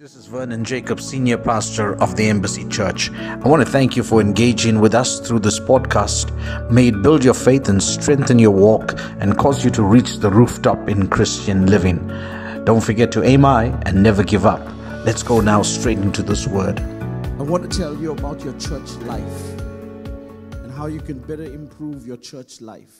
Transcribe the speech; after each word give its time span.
This 0.00 0.14
is 0.14 0.26
Vernon 0.26 0.62
Jacob, 0.62 1.00
Senior 1.00 1.38
Pastor 1.38 2.00
of 2.00 2.14
the 2.14 2.28
Embassy 2.28 2.64
Church. 2.68 3.10
I 3.10 3.48
want 3.48 3.66
to 3.66 3.68
thank 3.68 3.96
you 3.96 4.04
for 4.04 4.20
engaging 4.20 4.78
with 4.78 4.94
us 4.94 5.18
through 5.18 5.40
this 5.40 5.58
podcast. 5.58 6.30
May 6.70 6.86
it 6.86 7.02
build 7.02 7.24
your 7.24 7.34
faith 7.34 7.68
and 7.68 7.82
strengthen 7.82 8.38
your 8.38 8.52
walk 8.52 8.94
and 9.18 9.36
cause 9.36 9.64
you 9.64 9.72
to 9.72 9.82
reach 9.82 10.18
the 10.18 10.30
rooftop 10.30 10.88
in 10.88 11.08
Christian 11.08 11.66
living. 11.66 12.06
Don't 12.64 12.80
forget 12.80 13.10
to 13.10 13.24
aim 13.24 13.42
high 13.42 13.76
and 13.86 14.00
never 14.00 14.22
give 14.22 14.46
up. 14.46 14.64
Let's 15.04 15.24
go 15.24 15.40
now 15.40 15.62
straight 15.62 15.98
into 15.98 16.22
this 16.22 16.46
word. 16.46 16.78
I 16.78 17.42
want 17.42 17.68
to 17.68 17.76
tell 17.76 17.96
you 17.96 18.12
about 18.12 18.44
your 18.44 18.56
church 18.60 18.92
life 18.98 19.58
and 20.62 20.70
how 20.70 20.86
you 20.86 21.00
can 21.00 21.18
better 21.18 21.42
improve 21.42 22.06
your 22.06 22.18
church 22.18 22.60
life. 22.60 22.94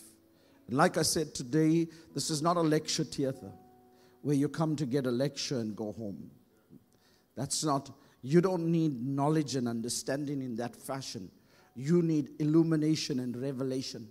And 0.66 0.76
like 0.76 0.98
I 0.98 1.02
said 1.02 1.32
today, 1.32 1.86
this 2.12 2.28
is 2.28 2.42
not 2.42 2.56
a 2.56 2.60
lecture 2.60 3.04
theater 3.04 3.52
where 4.22 4.34
you 4.34 4.48
come 4.48 4.74
to 4.74 4.84
get 4.84 5.06
a 5.06 5.12
lecture 5.12 5.60
and 5.60 5.76
go 5.76 5.92
home. 5.92 6.32
That's 7.38 7.62
not, 7.62 7.92
you 8.20 8.40
don't 8.40 8.66
need 8.66 9.06
knowledge 9.06 9.54
and 9.54 9.68
understanding 9.68 10.42
in 10.42 10.56
that 10.56 10.74
fashion. 10.74 11.30
You 11.76 12.02
need 12.02 12.30
illumination 12.40 13.20
and 13.20 13.40
revelation. 13.40 14.08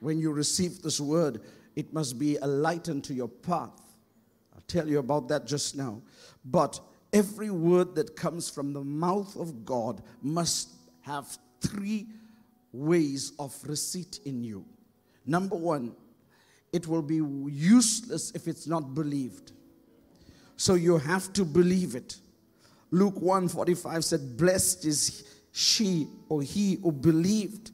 When 0.00 0.18
you 0.18 0.32
receive 0.32 0.82
this 0.82 0.98
word, 0.98 1.40
it 1.76 1.92
must 1.94 2.18
be 2.18 2.36
a 2.38 2.46
light 2.48 2.88
unto 2.88 3.14
your 3.14 3.28
path. 3.28 3.80
I'll 4.52 4.64
tell 4.66 4.88
you 4.88 4.98
about 4.98 5.28
that 5.28 5.46
just 5.46 5.76
now. 5.76 6.02
But 6.44 6.80
every 7.12 7.50
word 7.50 7.94
that 7.94 8.16
comes 8.16 8.50
from 8.50 8.72
the 8.72 8.82
mouth 8.82 9.36
of 9.36 9.64
God 9.64 10.02
must 10.20 10.70
have 11.02 11.38
three 11.60 12.08
ways 12.72 13.34
of 13.38 13.56
receipt 13.64 14.18
in 14.24 14.42
you. 14.42 14.64
Number 15.26 15.54
one, 15.54 15.94
it 16.72 16.88
will 16.88 17.02
be 17.02 17.20
useless 17.52 18.32
if 18.32 18.48
it's 18.48 18.66
not 18.66 18.94
believed. 18.94 19.52
So 20.60 20.74
you 20.74 20.98
have 20.98 21.32
to 21.32 21.46
believe 21.46 21.94
it. 21.94 22.20
Luke 22.90 23.14
1:45 23.14 24.04
said, 24.04 24.36
Blessed 24.36 24.84
is 24.84 25.24
she 25.52 26.06
or 26.28 26.42
he 26.42 26.74
who 26.74 26.92
believed, 26.92 27.70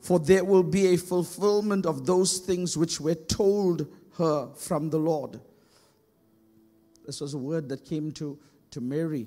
for 0.00 0.20
there 0.20 0.44
will 0.44 0.62
be 0.62 0.94
a 0.94 0.96
fulfillment 0.96 1.86
of 1.86 2.06
those 2.06 2.38
things 2.38 2.76
which 2.76 3.00
were 3.00 3.16
told 3.16 3.88
her 4.16 4.48
from 4.54 4.90
the 4.90 4.98
Lord. 4.98 5.40
This 7.04 7.20
was 7.20 7.34
a 7.34 7.38
word 7.38 7.68
that 7.68 7.84
came 7.84 8.12
to, 8.12 8.38
to 8.70 8.80
Mary 8.80 9.26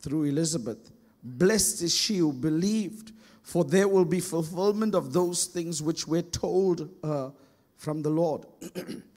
through 0.00 0.24
Elizabeth. 0.24 0.92
Blessed 1.22 1.80
is 1.84 1.96
she 1.96 2.18
who 2.18 2.34
believed, 2.34 3.12
for 3.42 3.64
there 3.64 3.88
will 3.88 4.04
be 4.04 4.20
fulfillment 4.20 4.94
of 4.94 5.14
those 5.14 5.46
things 5.46 5.82
which 5.82 6.06
were 6.06 6.20
told 6.20 6.86
her 7.02 7.32
from 7.78 8.02
the 8.02 8.10
Lord. 8.10 8.44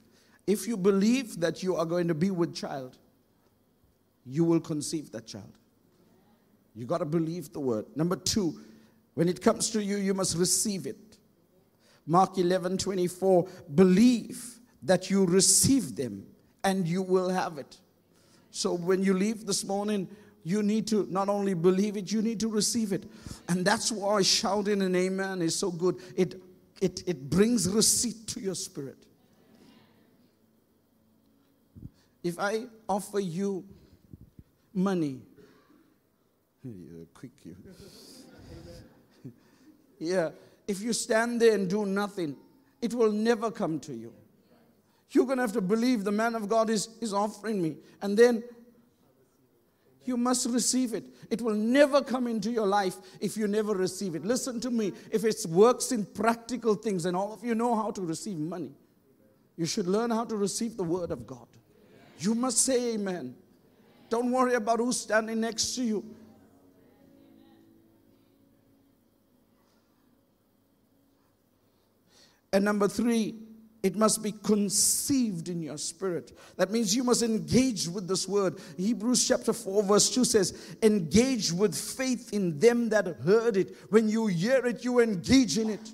If 0.47 0.65
you 0.65 0.77
believe 0.77 1.41
that 1.41 1.61
you 1.61 1.75
are 1.75 1.85
going 1.85 2.07
to 2.07 2.15
be 2.15 2.31
with 2.31 2.55
child, 2.55 2.97
you 4.25 4.45
will 4.45 4.61
conceive 4.61 5.11
that 5.11 5.27
child. 5.27 5.57
You 6.73 6.85
got 6.85 6.99
to 6.99 7.05
believe 7.05 7.51
the 7.51 7.59
word. 7.59 7.85
Number 7.95 8.15
two, 8.15 8.59
when 9.13 9.27
it 9.27 9.41
comes 9.41 9.69
to 9.71 9.83
you, 9.83 9.97
you 9.97 10.13
must 10.13 10.37
receive 10.37 10.87
it. 10.87 10.97
Mark 12.05 12.37
11 12.37 12.77
24, 12.77 13.47
believe 13.75 14.59
that 14.83 15.09
you 15.09 15.25
receive 15.25 15.95
them 15.95 16.25
and 16.63 16.87
you 16.87 17.01
will 17.01 17.29
have 17.29 17.57
it. 17.57 17.77
So 18.51 18.73
when 18.73 19.03
you 19.03 19.13
leave 19.13 19.45
this 19.45 19.65
morning, 19.65 20.07
you 20.43 20.63
need 20.63 20.87
to 20.87 21.05
not 21.09 21.27
only 21.27 21.53
believe 21.55 21.97
it, 21.97 22.11
you 22.11 22.21
need 22.21 22.39
to 22.39 22.47
receive 22.47 22.93
it. 22.93 23.03
And 23.49 23.65
that's 23.65 23.91
why 23.91 24.21
shouting 24.21 24.81
an 24.81 24.95
amen 24.95 25.41
is 25.41 25.55
so 25.55 25.71
good. 25.71 25.97
It, 26.15 26.41
it, 26.79 27.03
it 27.05 27.29
brings 27.29 27.67
receipt 27.67 28.27
to 28.27 28.39
your 28.39 28.55
spirit. 28.55 29.06
If 32.23 32.39
I 32.39 32.65
offer 32.87 33.19
you 33.19 33.63
money, 34.73 35.21
quick 37.13 37.31
you. 37.43 37.55
yeah, 39.99 40.29
if 40.67 40.81
you 40.81 40.93
stand 40.93 41.41
there 41.41 41.55
and 41.55 41.69
do 41.69 41.85
nothing, 41.85 42.35
it 42.81 42.93
will 42.93 43.11
never 43.11 43.51
come 43.51 43.79
to 43.81 43.93
you. 43.93 44.13
You're 45.11 45.25
going 45.25 45.37
to 45.37 45.43
have 45.43 45.53
to 45.53 45.61
believe 45.61 46.03
the 46.03 46.11
man 46.11 46.35
of 46.35 46.49
God 46.49 46.69
is, 46.69 46.89
is 46.99 47.13
offering 47.13 47.61
me. 47.61 47.77
And 48.01 48.17
then 48.17 48.43
you 50.03 50.17
must 50.17 50.47
receive 50.49 50.93
it. 50.93 51.05
It 51.29 51.41
will 51.41 51.55
never 51.55 52.01
come 52.01 52.27
into 52.27 52.51
your 52.51 52.65
life 52.65 52.95
if 53.19 53.37
you 53.37 53.47
never 53.47 53.73
receive 53.73 54.15
it. 54.15 54.25
Listen 54.25 54.59
to 54.61 54.69
me. 54.69 54.93
If 55.11 55.23
it 55.23 55.45
works 55.49 55.91
in 55.91 56.05
practical 56.05 56.75
things, 56.75 57.05
and 57.05 57.15
all 57.15 57.33
of 57.33 57.43
you 57.43 57.55
know 57.55 57.75
how 57.75 57.91
to 57.91 58.01
receive 58.01 58.37
money, 58.37 58.71
you 59.55 59.65
should 59.65 59.87
learn 59.87 60.11
how 60.11 60.25
to 60.25 60.35
receive 60.35 60.77
the 60.77 60.83
word 60.83 61.11
of 61.11 61.25
God. 61.25 61.47
You 62.19 62.35
must 62.35 62.59
say 62.59 62.93
amen. 62.93 63.35
Don't 64.09 64.31
worry 64.31 64.53
about 64.53 64.79
who's 64.79 64.99
standing 64.99 65.41
next 65.41 65.75
to 65.75 65.83
you. 65.83 66.03
And 72.53 72.63
number 72.63 72.87
three, 72.87 73.35
it 73.83 73.95
must 73.95 74.23
be 74.23 74.31
conceived 74.31 75.49
in 75.49 75.61
your 75.61 75.77
spirit. 75.77 76.37
That 76.57 76.71
means 76.71 76.95
you 76.95 77.03
must 77.03 77.21
engage 77.21 77.87
with 77.87 78.07
this 78.07 78.27
word. 78.27 78.59
Hebrews 78.77 79.27
chapter 79.27 79.53
4, 79.53 79.83
verse 79.83 80.09
2 80.09 80.25
says, 80.25 80.75
Engage 80.81 81.51
with 81.51 81.75
faith 81.75 82.33
in 82.33 82.57
them 82.59 82.89
that 82.89 83.05
heard 83.23 83.57
it. 83.57 83.75
When 83.89 84.09
you 84.09 84.27
hear 84.27 84.65
it, 84.65 84.83
you 84.83 84.99
engage 84.99 85.57
in 85.57 85.69
it. 85.69 85.91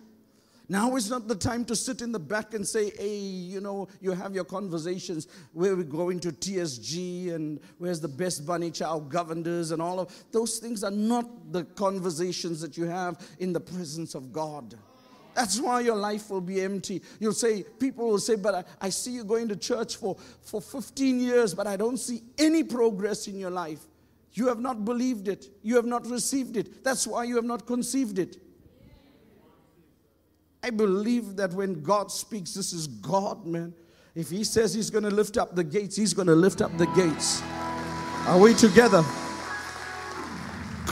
Now 0.70 0.96
is 0.96 1.10
not 1.10 1.28
the 1.28 1.36
time 1.36 1.66
to 1.66 1.76
sit 1.76 2.02
in 2.02 2.14
the 2.14 2.20
back 2.20 2.54
and 2.54 2.66
say, 2.66 2.92
hey, 2.92 3.18
you 3.18 3.60
know, 3.60 3.90
you 4.00 4.12
have 4.12 4.34
your 4.34 4.46
conversations 4.46 5.28
where 5.52 5.76
we're 5.76 5.84
going 5.84 6.20
to 6.22 6.32
TSG 6.32 7.34
and 7.34 7.60
where's 7.80 8.00
the 8.00 8.08
best 8.08 8.46
bunny 8.46 8.72
chow 8.72 9.00
governors 9.00 9.72
and 9.72 9.82
all 9.82 10.00
of 10.00 10.24
those 10.32 10.60
things 10.60 10.84
are 10.84 10.92
not 10.92 11.52
the 11.52 11.66
conversations 11.66 12.62
that 12.62 12.78
you 12.78 12.86
have 12.86 13.20
in 13.40 13.52
the 13.52 13.60
presence 13.60 14.16
of 14.16 14.32
God. 14.32 14.76
That's 15.34 15.60
why 15.60 15.82
your 15.82 15.96
life 15.96 16.30
will 16.30 16.42
be 16.42 16.62
empty. 16.62 17.02
You'll 17.20 17.34
say, 17.34 17.64
people 17.64 18.08
will 18.08 18.20
say, 18.20 18.36
but 18.36 18.56
I, 18.56 18.64
I 18.82 18.90
see 18.90 19.12
you 19.12 19.24
going 19.24 19.50
to 19.50 19.56
church 19.56 19.98
for, 19.98 20.16
for 20.42 20.62
15 20.62 21.20
years, 21.20 21.54
but 21.54 21.68
I 21.68 21.76
don't 21.76 21.98
see 21.98 22.22
any 22.38 22.64
progress 22.64 23.28
in 23.28 23.38
your 23.38 23.50
life. 23.50 23.80
You 24.34 24.48
have 24.48 24.60
not 24.60 24.86
believed 24.86 25.28
it. 25.28 25.48
You 25.62 25.76
have 25.76 25.86
not 25.86 26.08
received 26.08 26.56
it. 26.56 26.84
That's 26.84 27.06
why 27.06 27.26
you 27.26 27.36
have 27.36 27.46
not 27.46 27.66
conceived 27.66 28.18
it. 28.18 28.38
I 30.64 30.70
believe 30.70 31.36
that 31.36 31.52
when 31.54 31.84
God 31.84 32.10
speaks, 32.10 32.54
this 32.54 32.72
is 32.72 32.88
God, 32.88 33.46
man. 33.46 33.74
If 34.16 34.30
He 34.30 34.46
says 34.46 34.74
He's 34.74 34.90
going 34.90 35.04
to 35.04 35.12
lift 35.12 35.38
up 35.38 35.56
the 35.56 35.64
gates, 35.64 35.96
He's 35.98 36.14
going 36.14 36.28
to 36.28 36.36
lift 36.36 36.62
up 36.62 36.76
the 36.78 36.88
gates. 36.88 37.42
Are 38.26 38.40
we 38.40 38.54
together? 38.54 39.04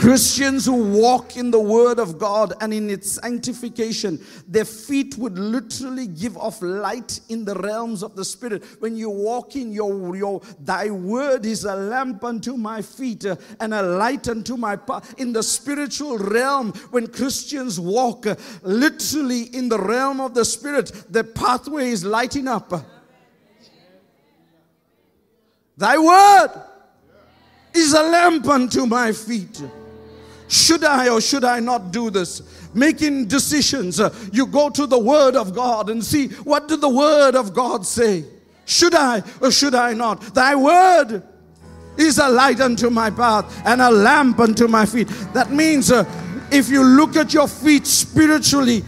Christians 0.01 0.66
who 0.66 0.97
walk 0.97 1.38
in 1.38 1.51
the 1.51 1.59
Word 1.59 2.00
of 2.00 2.17
God 2.17 2.53
and 2.59 2.73
in 2.73 2.89
its 2.89 3.22
sanctification, 3.22 4.19
their 4.47 4.66
feet 4.66 5.16
would 5.19 5.38
literally 5.38 6.07
give 6.07 6.35
off 6.38 6.59
light 6.63 7.19
in 7.29 7.45
the 7.45 7.53
realms 7.53 8.01
of 8.01 8.16
the 8.16 8.25
Spirit. 8.25 8.63
When 8.79 8.95
you 8.95 9.11
walk 9.11 9.56
in 9.56 9.72
your, 9.72 10.16
your 10.16 10.41
thy 10.59 10.90
word 10.90 11.45
is 11.45 11.66
a 11.66 11.75
lamp 11.75 12.23
unto 12.23 12.57
my 12.57 12.81
feet 12.81 13.28
uh, 13.28 13.35
and 13.59 13.75
a 13.75 13.84
light 13.84 14.28
unto 14.28 14.57
my 14.57 14.75
path. 14.75 15.13
In 15.19 15.34
the 15.34 15.44
spiritual 15.44 16.17
realm, 16.17 16.72
when 16.90 17.06
Christians 17.06 17.79
walk 17.79 18.25
uh, 18.25 18.35
literally 18.63 19.56
in 19.56 19.69
the 19.69 19.78
realm 19.78 20.19
of 20.19 20.34
the 20.34 20.45
Spirit, 20.45 20.91
the 21.11 21.23
pathway 21.23 21.90
is 21.90 22.03
lighting 22.03 22.47
up. 22.47 22.73
Thy 25.78 26.00
word 26.00 26.63
is 27.75 27.94
a 27.94 28.01
lamp 28.01 28.47
unto 28.47 28.88
my 28.88 29.11
feet. 29.11 29.61
Should 30.51 30.84
I 30.84 31.07
or 31.07 31.22
should 31.22 31.45
I 31.45 31.62
not 31.62 31.91
do 31.94 32.09
this? 32.09 32.41
Making 32.73 33.25
decisions. 33.28 34.01
Uh, 34.01 34.13
you 34.34 34.45
go 34.45 34.69
to 34.69 34.85
the 34.85 35.00
Word 35.00 35.38
of 35.38 35.56
God 35.56 35.89
and 35.89 36.03
see 36.03 36.28
what 36.44 36.67
did 36.67 36.81
the 36.81 36.89
Word 36.89 37.35
of 37.35 37.53
God 37.53 37.85
say? 37.85 38.25
Should 38.66 38.94
I 38.94 39.23
or 39.40 39.50
should 39.50 39.75
I 39.75 39.94
not? 39.94 40.19
Thy 40.35 40.56
Word 40.56 41.23
is 41.97 42.17
a 42.17 42.28
light 42.28 42.59
unto 42.59 42.90
my 42.90 43.09
path 43.09 43.66
and 43.66 43.81
a 43.81 43.90
lamp 43.90 44.41
unto 44.41 44.67
my 44.67 44.85
feet. 44.85 45.08
That 45.34 45.52
means 45.52 45.90
uh, 45.90 46.03
if 46.52 46.67
you 46.67 46.84
look 46.84 47.16
at 47.16 47.34
your 47.34 47.47
feet 47.47 47.87
spiritually, 47.87 48.84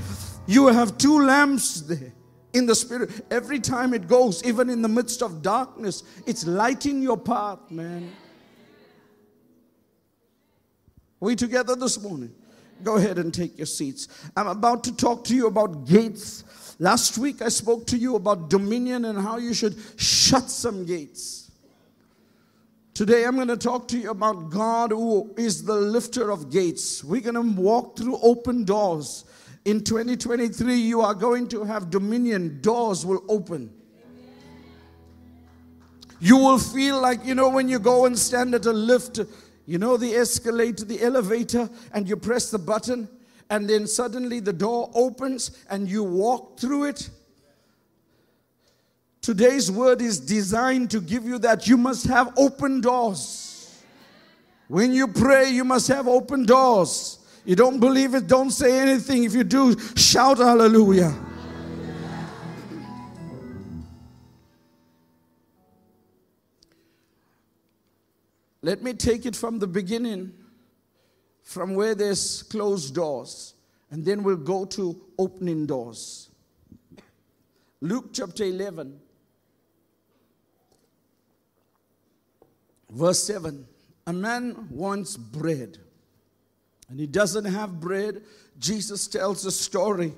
you 0.46 0.68
have 0.68 0.98
two 0.98 1.26
lamps 1.26 1.80
there 1.80 2.12
in 2.52 2.66
the 2.66 2.76
spirit. 2.76 3.26
Every 3.32 3.62
time 3.62 3.94
it 3.94 4.10
goes, 4.10 4.44
even 4.44 4.70
in 4.70 4.82
the 4.82 4.90
midst 4.90 5.24
of 5.24 5.42
darkness, 5.42 6.04
it's 6.28 6.46
lighting 6.46 7.02
your 7.02 7.18
path, 7.18 7.72
man. 7.72 8.12
We 11.24 11.36
together 11.36 11.76
this 11.76 12.02
morning? 12.02 12.34
Go 12.84 12.98
ahead 12.98 13.18
and 13.18 13.34
take 13.34 13.58
your 13.58 13.66
seats. 13.66 14.08
I'm 14.36 14.48
about 14.48 14.84
to 14.86 14.96
talk 14.96 15.24
to 15.26 15.36
you 15.36 15.48
about 15.48 15.88
gates. 15.88 16.76
Last 16.80 17.18
week 17.18 17.42
I 17.42 17.50
spoke 17.50 17.88
to 17.88 17.98
you 17.98 18.16
about 18.16 18.50
dominion 18.50 19.06
and 19.06 19.20
how 19.20 19.38
you 19.38 19.54
should 19.54 19.76
shut 19.96 20.50
some 20.50 20.86
gates. 20.86 21.52
Today 22.94 23.26
I'm 23.26 23.36
going 23.36 23.48
to 23.48 23.58
talk 23.58 23.88
to 23.88 23.98
you 23.98 24.12
about 24.12 24.52
God 24.52 24.92
who 24.92 25.34
is 25.38 25.64
the 25.64 25.74
lifter 25.74 26.30
of 26.30 26.52
gates. 26.52 27.04
We're 27.04 27.22
going 27.22 27.36
to 27.36 27.62
walk 27.62 27.98
through 27.98 28.20
open 28.22 28.66
doors. 28.66 29.26
In 29.66 29.84
2023, 29.84 30.76
you 30.76 31.02
are 31.02 31.14
going 31.14 31.48
to 31.48 31.64
have 31.64 31.90
dominion. 31.90 32.60
Doors 32.62 33.06
will 33.06 33.24
open. 33.30 33.74
You 36.20 36.38
will 36.38 36.60
feel 36.60 37.02
like, 37.02 37.26
you 37.26 37.34
know, 37.34 37.50
when 37.50 37.68
you 37.68 37.80
go 37.80 38.06
and 38.06 38.18
stand 38.18 38.54
at 38.56 38.66
a 38.66 38.72
lift, 38.72 39.20
you 39.66 39.78
know, 39.78 39.98
the 39.98 40.14
escalator, 40.14 40.86
the 40.86 41.02
elevator, 41.02 41.70
and 41.94 42.08
you 42.08 42.16
press 42.16 42.52
the 42.52 42.60
button, 42.60 43.08
and 43.50 43.70
then 43.70 43.88
suddenly 43.88 44.40
the 44.40 44.54
door 44.54 44.92
opens 44.94 45.58
and 45.70 45.88
you 45.88 46.04
walk 46.04 46.60
through 46.60 46.86
it. 46.86 47.10
Today's 49.22 49.72
word 49.72 50.02
is 50.02 50.20
designed 50.20 50.92
to 50.92 51.00
give 51.00 51.24
you 51.24 51.40
that 51.40 51.66
you 51.68 51.78
must 51.78 52.06
have 52.08 52.34
open 52.38 52.82
doors. 52.82 53.82
When 54.68 54.92
you 54.92 55.08
pray, 55.08 55.50
you 55.50 55.64
must 55.64 55.88
have 55.88 56.08
open 56.08 56.46
doors. 56.46 57.20
You 57.46 57.56
don't 57.56 57.80
believe 57.80 58.16
it, 58.16 58.28
don't 58.28 58.52
say 58.52 58.80
anything. 58.80 59.24
If 59.24 59.34
you 59.34 59.44
do, 59.44 59.78
shout 59.96 60.40
hallelujah. 60.40 61.14
Let 68.64 68.82
me 68.82 68.94
take 68.94 69.26
it 69.26 69.36
from 69.36 69.60
the 69.60 69.68
beginning, 69.68 70.32
from 71.44 71.76
where 71.76 71.94
there's 71.94 72.44
closed 72.44 72.96
doors, 72.96 73.56
and 73.92 74.06
then 74.06 74.24
we'll 74.24 74.38
go 74.38 74.64
to 74.64 75.00
opening 75.20 75.66
doors. 75.66 76.30
Luke 77.82 78.12
chapter 78.14 78.46
11, 78.46 78.98
verse 82.90 83.22
7. 83.24 83.68
A 84.08 84.14
man 84.14 84.70
wants 84.72 85.18
bread, 85.18 85.78
and 86.88 86.98
he 86.98 87.06
doesn't 87.06 87.46
have 87.46 87.82
bread. 87.82 88.22
Jesus 88.58 89.10
tells 89.10 89.46
a 89.46 89.52
story 89.52 90.14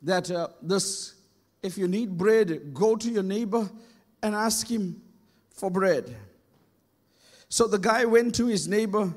that 0.00 0.30
uh, 0.30 0.46
this, 0.62 1.14
if 1.60 1.76
you 1.76 1.88
need 1.88 2.16
bread, 2.16 2.72
go 2.72 2.94
to 2.94 3.10
your 3.10 3.24
neighbor 3.24 3.68
and 4.22 4.36
ask 4.36 4.68
him 4.70 5.02
for 5.50 5.68
bread. 5.68 6.14
So 7.52 7.66
the 7.66 7.78
guy 7.78 8.06
went 8.06 8.34
to 8.36 8.46
his 8.46 8.66
neighbor, 8.66 9.12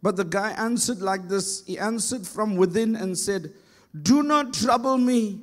but 0.00 0.16
the 0.16 0.24
guy 0.24 0.52
answered 0.52 1.02
like 1.02 1.28
this 1.28 1.62
He 1.66 1.78
answered 1.78 2.26
from 2.26 2.56
within 2.56 2.96
and 2.96 3.18
said, 3.18 3.52
Do 4.00 4.22
not 4.22 4.54
trouble 4.54 4.96
me. 4.96 5.42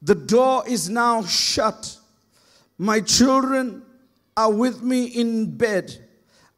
The 0.00 0.14
door 0.14 0.66
is 0.66 0.88
now 0.88 1.22
shut. 1.24 1.98
My 2.78 3.02
children 3.02 3.82
are 4.34 4.50
with 4.50 4.80
me 4.82 5.04
in 5.04 5.58
bed. 5.58 5.94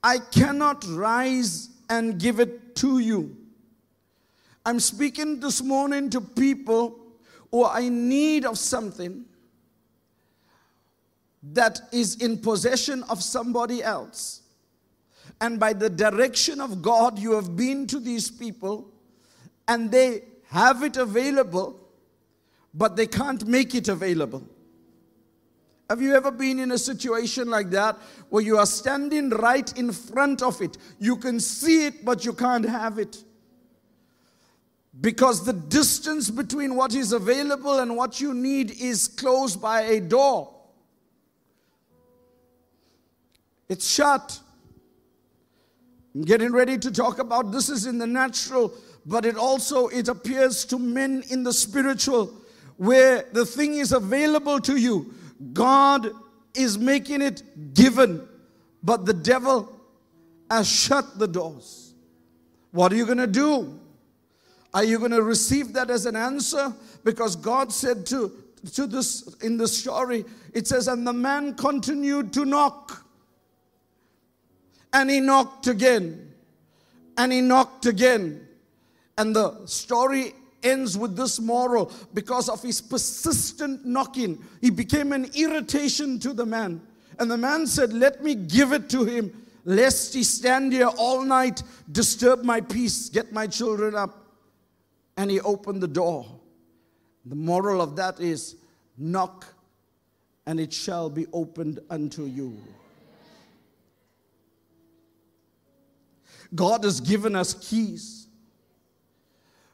I 0.01 0.19
cannot 0.19 0.85
rise 0.87 1.69
and 1.91 2.21
give 2.21 2.39
it 2.39 2.77
to 2.77 3.01
you. 3.01 3.37
I'm 4.65 4.79
speaking 4.79 5.41
this 5.41 5.61
morning 5.61 6.09
to 6.11 6.21
people 6.21 7.01
who 7.51 7.65
are 7.65 7.81
in 7.81 8.09
need 8.09 8.45
of 8.45 8.59
something 8.59 9.25
that 11.43 11.81
is 11.93 12.17
in 12.17 12.39
possession 12.39 13.03
of 13.05 13.23
somebody 13.23 13.83
else. 13.83 14.43
And 15.41 15.61
by 15.61 15.73
the 15.73 15.89
direction 15.89 16.61
of 16.61 16.83
God, 16.83 17.19
you 17.19 17.33
have 17.33 17.57
been 17.57 17.87
to 17.89 18.01
these 18.01 18.31
people 18.31 18.91
and 19.69 19.91
they 19.91 20.23
have 20.51 20.83
it 20.83 20.97
available, 20.97 21.79
but 22.75 22.97
they 22.97 23.07
can't 23.07 23.47
make 23.47 23.75
it 23.75 23.89
available. 23.89 24.43
Have 25.89 26.03
you 26.03 26.15
ever 26.15 26.31
been 26.31 26.59
in 26.59 26.73
a 26.73 26.79
situation 26.79 27.49
like 27.49 27.71
that 27.71 27.97
where 28.29 28.43
you 28.43 28.59
are 28.59 28.67
standing 28.67 29.31
right 29.31 29.79
in 29.79 29.93
front 29.93 30.43
of 30.43 30.61
it? 30.61 30.77
You 30.99 31.17
can 31.17 31.41
see 31.41 31.87
it, 31.87 32.05
but 32.05 32.25
you 32.25 32.35
can't 32.35 32.69
have 32.69 32.99
it. 32.99 33.25
Because 35.01 35.47
the 35.47 35.53
distance 35.53 36.29
between 36.29 36.75
what 36.75 36.95
is 36.95 37.13
available 37.13 37.79
and 37.79 37.97
what 37.97 38.21
you 38.21 38.35
need 38.35 38.73
is 38.73 39.09
closed 39.09 39.63
by 39.63 39.83
a 39.83 40.01
door. 40.01 40.58
It's 43.69 43.89
shut. 43.89 44.41
I'm 46.15 46.23
getting 46.23 46.53
ready 46.53 46.79
to 46.79 46.91
talk 46.91 47.19
about 47.19 47.53
this 47.53 47.69
is 47.69 47.87
in 47.87 47.99
the 47.99 48.07
natural, 48.07 48.73
but 49.07 49.25
it 49.25 49.37
also 49.37 49.89
it 49.89 50.09
appears 50.09 50.65
to 50.67 50.79
men 50.79 51.23
in 51.31 51.43
the 51.43 51.53
spiritual 51.53 52.33
where 52.77 53.25
the 53.33 53.45
thing 53.45 53.75
is 53.75 53.93
available 53.93 54.61
to 54.61 54.77
you. 54.77 55.13
God 55.53 56.11
is 56.55 56.79
making 56.79 57.23
it 57.23 57.75
given, 57.75 58.27
but 58.83 59.05
the 59.05 59.15
devil 59.15 59.81
has 60.51 60.69
shut 60.69 61.19
the 61.19 61.29
doors. 61.29 61.95
What 62.71 62.93
are 62.93 62.97
you 62.97 63.07
going 63.07 63.19
to 63.19 63.27
do? 63.27 63.79
Are 64.75 64.85
you 64.85 64.99
going 64.99 65.11
to 65.11 65.23
receive 65.23 65.73
that 65.75 65.91
as 65.91 66.07
an 66.07 66.17
answer? 66.17 66.75
Because 67.05 67.37
God 67.37 67.73
said 67.73 68.07
to, 68.07 68.33
to 68.75 68.87
this 68.87 69.35
in 69.43 69.57
the 69.57 69.67
story, 69.67 70.25
it 70.53 70.67
says, 70.67 70.89
and 70.89 71.07
the 71.07 71.13
man 71.13 71.55
continued 71.55 72.33
to 72.35 72.45
knock. 72.45 73.05
And 74.93 75.11
he 75.11 75.21
knocked 75.21 75.67
again. 75.67 76.33
And 77.17 77.33
he 77.33 77.41
knocked 77.41 77.87
again. 77.87 78.47
And 79.17 79.35
the 79.35 79.67
story 79.67 80.35
ends 80.63 80.97
with 80.97 81.17
this 81.17 81.41
moral 81.41 81.93
because 82.15 82.49
of 82.49 82.63
his 82.63 82.81
persistent 82.81 83.85
knocking. 83.85 84.43
He 84.61 84.71
became 84.71 85.13
an 85.13 85.31
irritation 85.35 86.19
to 86.21 86.33
the 86.33 86.47
man. 86.47 86.81
And 87.19 87.31
the 87.31 87.37
man 87.37 87.67
said, 87.67 87.93
Let 87.93 88.23
me 88.23 88.35
give 88.35 88.73
it 88.73 88.89
to 88.91 89.05
him, 89.05 89.47
lest 89.65 90.15
he 90.15 90.23
stand 90.23 90.73
here 90.73 90.91
all 90.97 91.23
night, 91.25 91.63
disturb 91.91 92.45
my 92.45 92.61
peace, 92.61 93.09
get 93.09 93.33
my 93.33 93.47
children 93.47 93.95
up. 93.95 94.25
And 95.17 95.31
he 95.31 95.41
opened 95.41 95.83
the 95.83 95.89
door. 95.89 96.27
The 97.27 97.35
moral 97.35 97.81
of 97.83 97.97
that 97.97 98.21
is 98.21 98.57
knock, 98.97 99.47
and 100.47 100.59
it 100.61 100.73
shall 100.73 101.11
be 101.11 101.27
opened 101.33 101.81
unto 101.91 102.25
you. 102.25 102.57
God 106.55 106.85
has 106.85 107.01
given 107.01 107.37
us 107.37 107.55
keys, 107.55 108.29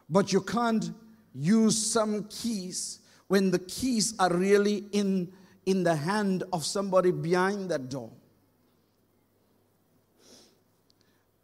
but 0.08 0.32
you 0.32 0.40
can't 0.40 0.90
use 1.34 1.76
some 1.76 2.24
keys 2.24 3.00
when 3.28 3.50
the 3.50 3.58
keys 3.58 4.14
are 4.18 4.32
really 4.32 4.84
in, 4.92 5.32
in 5.66 5.82
the 5.82 5.94
hand 5.94 6.44
of 6.52 6.64
somebody 6.64 7.10
behind 7.10 7.70
that 7.70 7.88
door. 7.88 8.10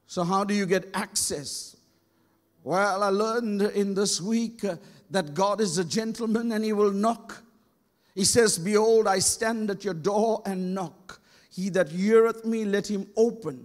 So, 0.06 0.24
how 0.24 0.42
do 0.42 0.54
you 0.54 0.66
get 0.66 0.90
access? 0.92 1.76
Well, 2.64 3.02
I 3.02 3.08
learned 3.08 3.62
in 3.62 3.94
this 3.94 4.20
week 4.20 4.64
uh, 4.64 4.76
that 5.10 5.34
God 5.34 5.60
is 5.60 5.78
a 5.78 5.84
gentleman 5.84 6.52
and 6.52 6.64
he 6.64 6.72
will 6.72 6.90
knock. 6.90 7.42
He 8.14 8.24
says, 8.24 8.58
Behold, 8.58 9.06
I 9.06 9.20
stand 9.20 9.70
at 9.70 9.84
your 9.84 9.94
door 9.94 10.42
and 10.44 10.74
knock. 10.74 11.20
He 11.50 11.68
that 11.70 11.88
heareth 11.88 12.44
me, 12.44 12.64
let 12.64 12.90
him 12.90 13.06
open. 13.16 13.64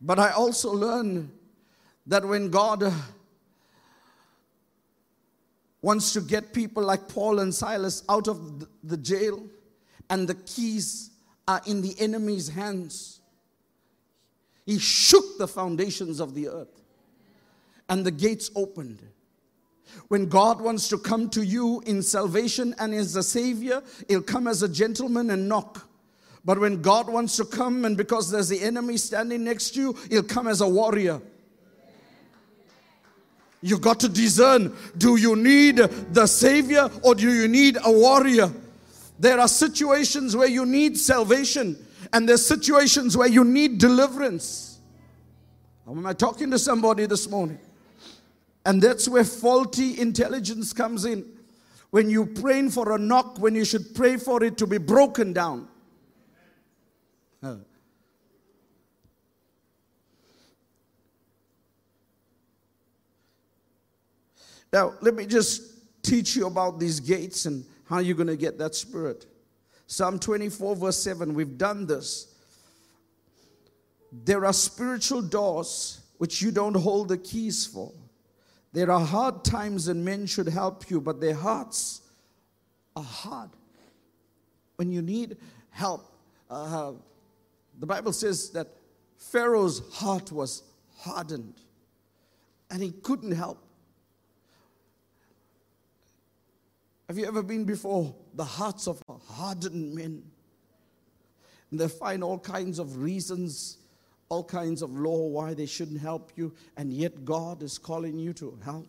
But 0.00 0.18
I 0.18 0.30
also 0.30 0.72
learned 0.72 1.30
that 2.06 2.24
when 2.24 2.50
God 2.50 2.82
uh, 2.82 2.90
wants 5.82 6.12
to 6.14 6.20
get 6.20 6.52
people 6.52 6.82
like 6.82 7.08
Paul 7.08 7.40
and 7.40 7.54
Silas 7.54 8.02
out 8.08 8.28
of 8.28 8.66
the 8.82 8.96
jail 8.96 9.42
and 10.08 10.26
the 10.26 10.34
keys 10.34 11.10
are 11.46 11.60
in 11.66 11.82
the 11.82 11.94
enemy's 11.98 12.48
hands, 12.48 13.20
he 14.64 14.78
shook 14.78 15.38
the 15.38 15.48
foundations 15.48 16.20
of 16.20 16.34
the 16.34 16.48
earth 16.48 16.80
and 17.88 18.04
the 18.04 18.10
gates 18.10 18.50
opened. 18.54 19.02
When 20.08 20.28
God 20.28 20.60
wants 20.60 20.88
to 20.88 20.98
come 20.98 21.28
to 21.30 21.44
you 21.44 21.82
in 21.84 22.02
salvation 22.02 22.74
and 22.78 22.94
as 22.94 23.16
a 23.16 23.22
savior, 23.22 23.82
he'll 24.08 24.22
come 24.22 24.46
as 24.46 24.62
a 24.62 24.68
gentleman 24.68 25.30
and 25.30 25.48
knock. 25.48 25.89
But 26.44 26.58
when 26.58 26.80
God 26.80 27.08
wants 27.08 27.36
to 27.36 27.44
come, 27.44 27.84
and 27.84 27.96
because 27.96 28.30
there's 28.30 28.48
the 28.48 28.60
enemy 28.62 28.96
standing 28.96 29.44
next 29.44 29.74
to 29.74 29.80
you, 29.80 29.98
he'll 30.08 30.22
come 30.22 30.48
as 30.48 30.60
a 30.60 30.68
warrior. 30.68 31.20
You 33.62 33.78
got 33.78 34.00
to 34.00 34.08
discern 34.08 34.74
do 34.96 35.16
you 35.16 35.36
need 35.36 35.76
the 35.76 36.26
Savior 36.26 36.88
or 37.02 37.14
do 37.14 37.30
you 37.30 37.46
need 37.46 37.76
a 37.84 37.92
warrior? 37.92 38.50
There 39.18 39.38
are 39.38 39.48
situations 39.48 40.34
where 40.34 40.48
you 40.48 40.64
need 40.64 40.96
salvation, 40.96 41.76
and 42.10 42.26
there's 42.26 42.46
situations 42.46 43.18
where 43.18 43.28
you 43.28 43.44
need 43.44 43.76
deliverance. 43.78 44.78
Am 45.86 46.06
I 46.06 46.14
talking 46.14 46.50
to 46.52 46.58
somebody 46.58 47.04
this 47.04 47.28
morning? 47.28 47.58
And 48.64 48.80
that's 48.80 49.08
where 49.08 49.24
faulty 49.24 50.00
intelligence 50.00 50.72
comes 50.72 51.04
in. 51.04 51.26
When 51.90 52.08
you're 52.08 52.26
praying 52.26 52.70
for 52.70 52.92
a 52.92 52.98
knock, 52.98 53.38
when 53.38 53.54
you 53.54 53.64
should 53.64 53.94
pray 53.94 54.16
for 54.16 54.42
it 54.42 54.56
to 54.58 54.66
be 54.66 54.78
broken 54.78 55.32
down. 55.32 55.68
Now, 64.72 64.94
let 65.00 65.14
me 65.14 65.26
just 65.26 66.02
teach 66.02 66.36
you 66.36 66.46
about 66.46 66.78
these 66.78 67.00
gates 67.00 67.46
and 67.46 67.64
how 67.88 67.98
you're 67.98 68.16
going 68.16 68.28
to 68.28 68.36
get 68.36 68.58
that 68.58 68.74
spirit. 68.74 69.26
Psalm 69.86 70.18
24, 70.18 70.76
verse 70.76 71.02
7, 71.02 71.34
we've 71.34 71.58
done 71.58 71.86
this. 71.86 72.34
There 74.12 74.44
are 74.44 74.52
spiritual 74.52 75.22
doors 75.22 76.00
which 76.18 76.40
you 76.42 76.50
don't 76.52 76.76
hold 76.76 77.08
the 77.08 77.18
keys 77.18 77.66
for. 77.66 77.92
There 78.72 78.90
are 78.90 79.04
hard 79.04 79.42
times 79.42 79.88
and 79.88 80.04
men 80.04 80.26
should 80.26 80.48
help 80.48 80.88
you, 80.90 81.00
but 81.00 81.20
their 81.20 81.34
hearts 81.34 82.02
are 82.94 83.02
hard. 83.02 83.50
when 84.76 84.90
you 84.90 85.02
need 85.02 85.36
help, 85.70 86.10
uh, 86.48 86.92
the 87.80 87.86
Bible 87.86 88.12
says 88.12 88.50
that 88.50 88.68
Pharaoh's 89.16 89.82
heart 89.94 90.30
was 90.30 90.62
hardened 90.98 91.54
and 92.70 92.82
he 92.82 92.90
couldn't 92.90 93.32
help. 93.32 93.66
Have 97.08 97.18
you 97.18 97.26
ever 97.26 97.42
been 97.42 97.64
before 97.64 98.14
the 98.34 98.44
hearts 98.44 98.86
of 98.86 99.02
hardened 99.28 99.94
men? 99.94 100.22
And 101.70 101.80
they 101.80 101.88
find 101.88 102.22
all 102.22 102.38
kinds 102.38 102.78
of 102.78 102.98
reasons, 102.98 103.78
all 104.28 104.44
kinds 104.44 104.82
of 104.82 104.90
law 104.96 105.26
why 105.28 105.54
they 105.54 105.66
shouldn't 105.66 106.00
help 106.00 106.30
you, 106.36 106.52
and 106.76 106.92
yet 106.92 107.24
God 107.24 107.62
is 107.62 107.78
calling 107.78 108.18
you 108.18 108.32
to 108.34 108.56
help. 108.64 108.86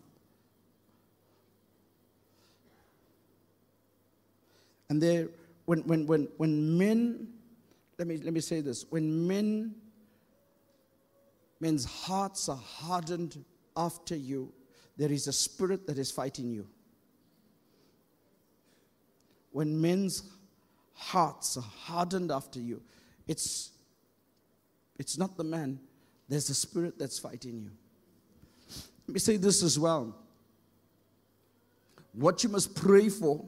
And 4.88 5.02
there, 5.02 5.28
when, 5.64 5.80
when, 5.80 6.06
when, 6.06 6.28
when 6.36 6.78
men, 6.78 7.28
let 7.98 8.08
me, 8.08 8.16
let 8.18 8.32
me 8.32 8.40
say 8.40 8.60
this, 8.60 8.84
when 8.90 9.26
men, 9.26 9.74
men's 11.60 11.84
hearts 11.84 12.48
are 12.48 12.56
hardened 12.56 13.44
after 13.76 14.16
you, 14.16 14.52
there 14.96 15.12
is 15.12 15.26
a 15.26 15.32
spirit 15.32 15.86
that 15.86 15.98
is 15.98 16.10
fighting 16.10 16.50
you 16.50 16.66
when 19.52 19.80
men's 19.80 20.24
hearts 20.94 21.56
are 21.56 21.64
hardened 21.84 22.32
after 22.32 22.58
you, 22.58 22.82
it's, 23.28 23.70
it's 24.98 25.16
not 25.16 25.36
the 25.36 25.44
man, 25.44 25.78
there's 26.28 26.50
a 26.50 26.54
spirit 26.54 26.98
that's 26.98 27.18
fighting 27.18 27.60
you. 27.60 27.70
Let 29.06 29.14
me 29.14 29.20
say 29.20 29.36
this 29.36 29.62
as 29.62 29.78
well. 29.78 30.16
What 32.14 32.42
you 32.42 32.50
must 32.50 32.74
pray 32.74 33.08
for 33.08 33.44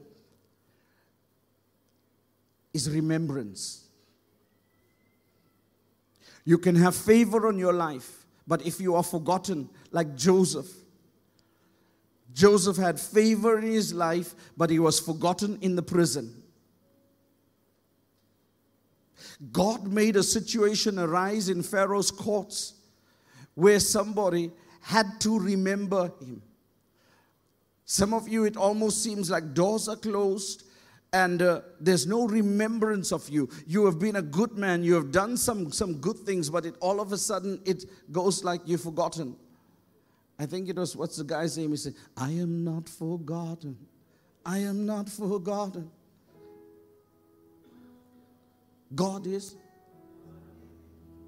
is 2.73 2.89
remembrance. 2.89 3.84
You 6.45 6.59
can 6.59 6.75
have 6.75 6.95
favor 6.95 7.47
on 7.47 7.57
your 7.57 7.73
life, 7.73 8.25
but 8.47 8.65
if 8.65 8.79
you 8.79 8.95
are 8.95 9.03
forgotten, 9.03 9.69
like 9.91 10.15
Joseph, 10.15 10.71
Joseph 12.33 12.77
had 12.77 12.99
favor 12.99 13.57
in 13.57 13.65
his 13.65 13.93
life, 13.93 14.35
but 14.55 14.69
he 14.69 14.77
was 14.77 14.99
forgotten 14.99 15.57
in 15.61 15.75
the 15.75 15.81
prison. 15.81 16.43
God 19.51 19.87
made 19.87 20.15
a 20.15 20.23
situation 20.23 20.99
arise 20.99 21.49
in 21.49 21.63
Pharaoh's 21.63 22.11
courts 22.11 22.73
where 23.53 23.79
somebody 23.79 24.51
had 24.81 25.19
to 25.21 25.39
remember 25.39 26.11
him. 26.19 26.41
Some 27.85 28.13
of 28.13 28.27
you, 28.27 28.43
it 28.43 28.57
almost 28.57 29.01
seems 29.01 29.29
like 29.29 29.53
doors 29.53 29.87
are 29.87 29.95
closed 29.95 30.63
and 31.13 31.41
uh, 31.41 31.61
there's 31.79 32.05
no 32.05 32.27
remembrance 32.27 33.11
of 33.11 33.27
you. 33.29 33.49
You 33.65 33.85
have 33.85 33.99
been 33.99 34.17
a 34.17 34.21
good 34.21 34.57
man, 34.57 34.83
you 34.83 34.95
have 34.95 35.11
done 35.11 35.37
some, 35.37 35.71
some 35.71 35.95
good 35.95 36.17
things, 36.17 36.49
but 36.49 36.65
it 36.65 36.75
all 36.79 36.99
of 36.99 37.11
a 37.11 37.17
sudden 37.17 37.61
it 37.65 37.85
goes 38.11 38.43
like 38.43 38.61
you've 38.65 38.81
forgotten. 38.81 39.35
I 40.37 40.45
think 40.45 40.67
it 40.67 40.75
was, 40.75 40.95
what's 40.95 41.17
the 41.17 41.23
guy's 41.23 41.57
name? 41.57 41.71
He 41.71 41.77
said, 41.77 41.95
I 42.17 42.31
am 42.31 42.63
not 42.63 42.89
forgotten. 42.89 43.77
I 44.45 44.59
am 44.59 44.85
not 44.85 45.07
forgotten. 45.07 45.89
God 48.93 49.25
is. 49.25 49.55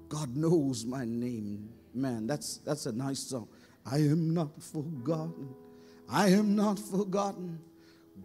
God 0.08 0.36
knows 0.36 0.84
my 0.84 1.04
name. 1.04 1.70
Man, 1.94 2.26
that's, 2.26 2.58
that's 2.58 2.86
a 2.86 2.92
nice 2.92 3.20
song. 3.20 3.48
I 3.84 3.96
am 3.96 4.34
not 4.34 4.62
forgotten. 4.62 5.54
I 6.08 6.28
am 6.28 6.54
not 6.54 6.78
forgotten. 6.78 7.58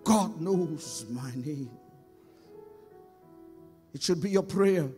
God 0.04 0.40
knows 0.40 1.06
my 1.10 1.32
name. 1.36 1.72
It 3.94 4.02
should 4.02 4.22
be 4.22 4.30
your 4.30 4.44
prayer 4.44 4.90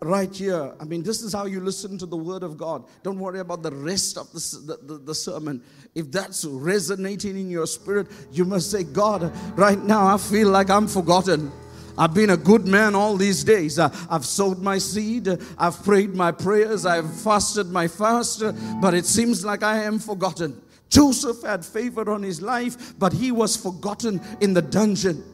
right 0.00 0.34
here. 0.34 0.74
I 0.80 0.84
mean, 0.84 1.02
this 1.02 1.22
is 1.22 1.32
how 1.32 1.46
you 1.46 1.60
listen 1.60 1.98
to 1.98 2.06
the 2.06 2.16
word 2.16 2.42
of 2.42 2.56
God. 2.56 2.84
Don't 3.02 3.18
worry 3.18 3.40
about 3.40 3.62
the 3.62 3.72
rest 3.72 4.18
of 4.18 4.30
the, 4.32 4.78
the, 4.82 4.98
the, 4.98 5.14
sermon. 5.14 5.62
If 5.94 6.10
that's 6.10 6.44
resonating 6.44 7.38
in 7.38 7.50
your 7.50 7.66
spirit, 7.66 8.08
you 8.30 8.44
must 8.44 8.70
say, 8.70 8.84
God, 8.84 9.32
right 9.56 9.82
now 9.82 10.06
I 10.06 10.18
feel 10.18 10.48
like 10.48 10.70
I'm 10.70 10.88
forgotten. 10.88 11.50
I've 11.96 12.12
been 12.12 12.30
a 12.30 12.36
good 12.36 12.66
man 12.66 12.94
all 12.94 13.16
these 13.16 13.44
days. 13.44 13.78
I've 13.78 14.24
sowed 14.24 14.58
my 14.58 14.78
seed. 14.78 15.28
I've 15.56 15.82
prayed 15.84 16.14
my 16.14 16.32
prayers. 16.32 16.86
I've 16.86 17.12
fasted 17.20 17.68
my 17.68 17.88
fast. 17.88 18.42
but 18.80 18.94
it 18.94 19.06
seems 19.06 19.44
like 19.44 19.62
I 19.62 19.84
am 19.84 19.98
forgotten. 19.98 20.60
Joseph 20.94 21.42
had 21.42 21.64
favor 21.64 22.08
on 22.08 22.22
his 22.22 22.40
life, 22.40 22.96
but 23.00 23.12
he 23.12 23.32
was 23.32 23.56
forgotten 23.56 24.20
in 24.40 24.54
the 24.54 24.62
dungeon 24.62 25.24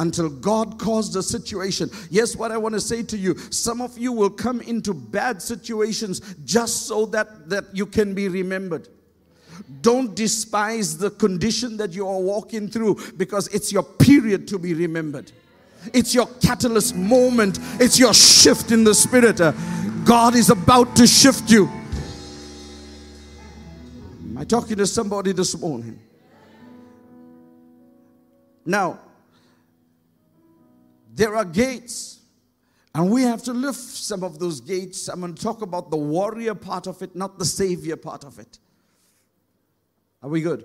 until 0.00 0.28
God 0.28 0.80
caused 0.80 1.14
a 1.14 1.22
situation. 1.22 1.88
Yes, 2.10 2.34
what 2.34 2.50
I 2.50 2.56
want 2.56 2.74
to 2.74 2.80
say 2.80 3.04
to 3.04 3.16
you, 3.16 3.38
some 3.50 3.80
of 3.80 3.96
you 3.96 4.10
will 4.10 4.30
come 4.30 4.60
into 4.62 4.92
bad 4.92 5.40
situations 5.40 6.34
just 6.44 6.88
so 6.88 7.06
that, 7.06 7.48
that 7.48 7.66
you 7.72 7.86
can 7.86 8.14
be 8.14 8.26
remembered. 8.26 8.88
Don't 9.80 10.16
despise 10.16 10.98
the 10.98 11.10
condition 11.12 11.76
that 11.76 11.92
you 11.92 12.08
are 12.08 12.18
walking 12.18 12.68
through 12.68 12.98
because 13.16 13.46
it's 13.48 13.70
your 13.70 13.84
period 13.84 14.48
to 14.48 14.58
be 14.58 14.74
remembered. 14.74 15.30
It's 15.94 16.12
your 16.12 16.26
catalyst 16.42 16.96
moment. 16.96 17.60
It's 17.78 17.96
your 17.96 18.12
shift 18.12 18.72
in 18.72 18.82
the 18.82 18.94
spirit. 18.94 19.40
Uh, 19.40 19.52
God 20.04 20.34
is 20.34 20.50
about 20.50 20.96
to 20.96 21.06
shift 21.06 21.48
you. 21.48 21.70
I 24.40 24.44
talking 24.44 24.78
to 24.78 24.86
somebody 24.86 25.32
this 25.32 25.54
morning? 25.60 26.00
Now, 28.64 28.98
there 31.14 31.36
are 31.36 31.44
gates. 31.44 32.20
And 32.94 33.10
we 33.10 33.20
have 33.24 33.42
to 33.42 33.52
lift 33.52 33.78
some 33.78 34.24
of 34.24 34.38
those 34.38 34.62
gates. 34.62 35.08
I'm 35.08 35.20
going 35.20 35.34
to 35.34 35.42
talk 35.42 35.60
about 35.60 35.90
the 35.90 35.98
warrior 35.98 36.54
part 36.54 36.86
of 36.86 37.02
it, 37.02 37.14
not 37.14 37.38
the 37.38 37.44
savior 37.44 37.96
part 37.96 38.24
of 38.24 38.38
it. 38.38 38.58
Are 40.22 40.30
we 40.30 40.40
good? 40.40 40.64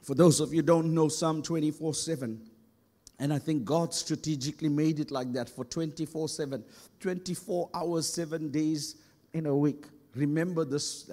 For 0.00 0.16
those 0.16 0.40
of 0.40 0.52
you 0.52 0.62
don't 0.62 0.92
know 0.92 1.06
Psalm 1.06 1.42
24 1.42 1.94
7, 1.94 2.40
and 3.20 3.32
I 3.32 3.38
think 3.38 3.64
God 3.64 3.94
strategically 3.94 4.68
made 4.68 4.98
it 4.98 5.12
like 5.12 5.32
that 5.34 5.48
for 5.48 5.64
24 5.64 6.28
7, 6.28 6.64
24 6.98 7.70
hours, 7.72 8.08
seven 8.08 8.50
days 8.50 8.96
in 9.32 9.46
a 9.46 9.56
week. 9.56 9.86
Remember 10.14 10.64
this. 10.64 11.10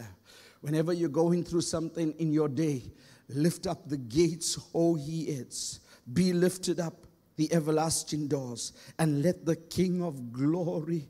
Whenever 0.61 0.91
you're 0.91 1.09
going 1.09 1.43
through 1.43 1.61
something 1.61 2.13
in 2.19 2.33
your 2.33 2.49
day, 2.49 2.83
Lift 3.29 3.67
up 3.67 3.87
the 3.87 3.97
gates, 3.97 4.57
O 4.73 4.95
ye 4.95 5.23
is. 5.23 5.79
Be 6.11 6.33
lifted 6.33 6.79
up 6.79 7.05
the 7.35 7.51
everlasting 7.53 8.27
doors, 8.27 8.73
and 8.97 9.23
let 9.23 9.45
the 9.45 9.55
King 9.55 10.03
of 10.03 10.33
glory 10.33 11.07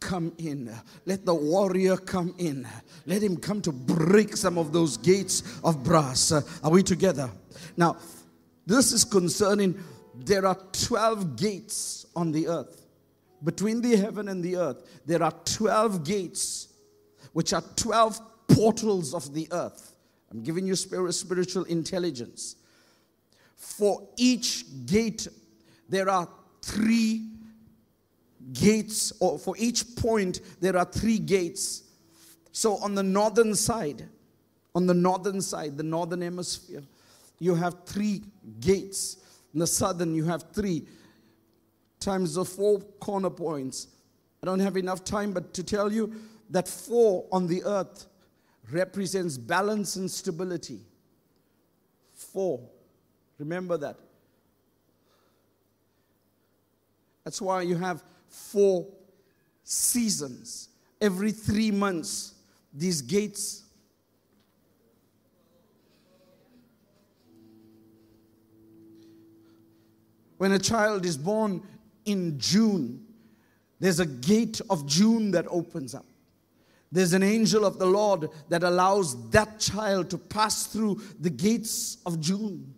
come 0.00 0.32
in. 0.38 0.74
Let 1.06 1.24
the 1.24 1.34
warrior 1.34 1.96
come 1.96 2.34
in. 2.38 2.66
Let 3.06 3.22
him 3.22 3.36
come 3.36 3.62
to 3.62 3.72
break 3.72 4.36
some 4.36 4.58
of 4.58 4.72
those 4.72 4.96
gates 4.96 5.60
of 5.62 5.82
brass. 5.84 6.32
Uh, 6.32 6.42
are 6.62 6.70
we 6.70 6.82
together? 6.82 7.30
Now, 7.76 7.96
this 8.66 8.92
is 8.92 9.04
concerning 9.04 9.78
there 10.14 10.44
are 10.44 10.58
12 10.72 11.36
gates 11.36 12.04
on 12.16 12.32
the 12.32 12.48
earth. 12.48 12.79
Between 13.42 13.80
the 13.80 13.96
heaven 13.96 14.28
and 14.28 14.42
the 14.42 14.56
earth, 14.56 15.00
there 15.06 15.22
are 15.22 15.32
12 15.44 16.04
gates, 16.04 16.68
which 17.32 17.52
are 17.52 17.62
12 17.76 18.20
portals 18.48 19.14
of 19.14 19.32
the 19.32 19.48
earth. 19.52 19.94
I'm 20.30 20.42
giving 20.42 20.66
you 20.66 20.76
spiritual 20.76 21.64
intelligence. 21.64 22.56
For 23.56 24.08
each 24.16 24.64
gate, 24.86 25.26
there 25.88 26.08
are 26.08 26.28
three 26.62 27.26
gates, 28.52 29.12
or 29.20 29.38
for 29.38 29.54
each 29.58 29.96
point, 29.96 30.40
there 30.60 30.76
are 30.76 30.84
three 30.84 31.18
gates. 31.18 31.84
So 32.52 32.76
on 32.76 32.94
the 32.94 33.02
northern 33.02 33.54
side, 33.54 34.08
on 34.74 34.86
the 34.86 34.94
northern 34.94 35.40
side, 35.40 35.76
the 35.76 35.82
northern 35.82 36.20
hemisphere, 36.20 36.82
you 37.38 37.54
have 37.54 37.84
three 37.86 38.22
gates. 38.60 39.16
In 39.52 39.60
the 39.60 39.66
southern, 39.66 40.14
you 40.14 40.24
have 40.24 40.52
three 40.52 40.86
times 42.00 42.34
the 42.34 42.44
four 42.44 42.80
corner 42.98 43.30
points. 43.30 43.88
I 44.42 44.46
don't 44.46 44.60
have 44.60 44.76
enough 44.76 45.04
time, 45.04 45.32
but 45.32 45.52
to 45.54 45.62
tell 45.62 45.92
you 45.92 46.12
that 46.48 46.66
four 46.66 47.26
on 47.30 47.46
the 47.46 47.62
earth 47.64 48.06
represents 48.72 49.36
balance 49.36 49.96
and 49.96 50.10
stability. 50.10 50.80
Four. 52.14 52.60
Remember 53.38 53.76
that. 53.78 53.98
That's 57.24 57.40
why 57.40 57.62
you 57.62 57.76
have 57.76 58.02
four 58.28 58.86
seasons. 59.62 60.68
Every 61.00 61.32
three 61.32 61.70
months, 61.70 62.34
these 62.72 63.02
gates. 63.02 63.62
When 70.38 70.52
a 70.52 70.58
child 70.58 71.04
is 71.04 71.18
born 71.18 71.62
in 72.04 72.38
June, 72.38 73.04
there's 73.78 74.00
a 74.00 74.06
gate 74.06 74.60
of 74.68 74.86
June 74.86 75.30
that 75.32 75.46
opens 75.48 75.94
up. 75.94 76.06
There's 76.92 77.12
an 77.12 77.22
angel 77.22 77.64
of 77.64 77.78
the 77.78 77.86
Lord 77.86 78.28
that 78.48 78.62
allows 78.62 79.30
that 79.30 79.60
child 79.60 80.10
to 80.10 80.18
pass 80.18 80.66
through 80.66 81.00
the 81.20 81.30
gates 81.30 81.98
of 82.04 82.20
June. 82.20 82.74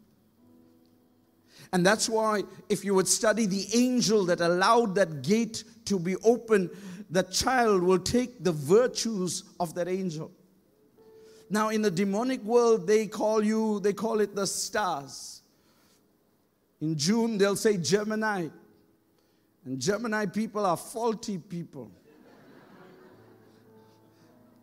And 1.72 1.84
that's 1.84 2.08
why, 2.08 2.42
if 2.68 2.84
you 2.84 2.94
would 2.94 3.08
study 3.08 3.46
the 3.46 3.66
angel 3.74 4.26
that 4.26 4.40
allowed 4.40 4.94
that 4.96 5.22
gate 5.22 5.64
to 5.86 5.98
be 5.98 6.16
open, 6.16 6.70
the 7.08 7.22
child 7.22 7.82
will 7.82 7.98
take 7.98 8.44
the 8.44 8.52
virtues 8.52 9.44
of 9.58 9.74
that 9.74 9.88
angel. 9.88 10.30
Now, 11.48 11.70
in 11.70 11.80
the 11.80 11.90
demonic 11.90 12.42
world, 12.42 12.86
they 12.86 13.06
call 13.06 13.42
you, 13.42 13.80
they 13.80 13.94
call 13.94 14.20
it 14.20 14.34
the 14.34 14.46
stars. 14.46 15.42
In 16.82 16.96
June, 16.96 17.38
they'll 17.38 17.56
say 17.56 17.78
Gemini. 17.78 18.48
And 19.64 19.80
Gemini 19.80 20.26
people 20.26 20.66
are 20.66 20.76
faulty 20.76 21.38
people. 21.38 21.90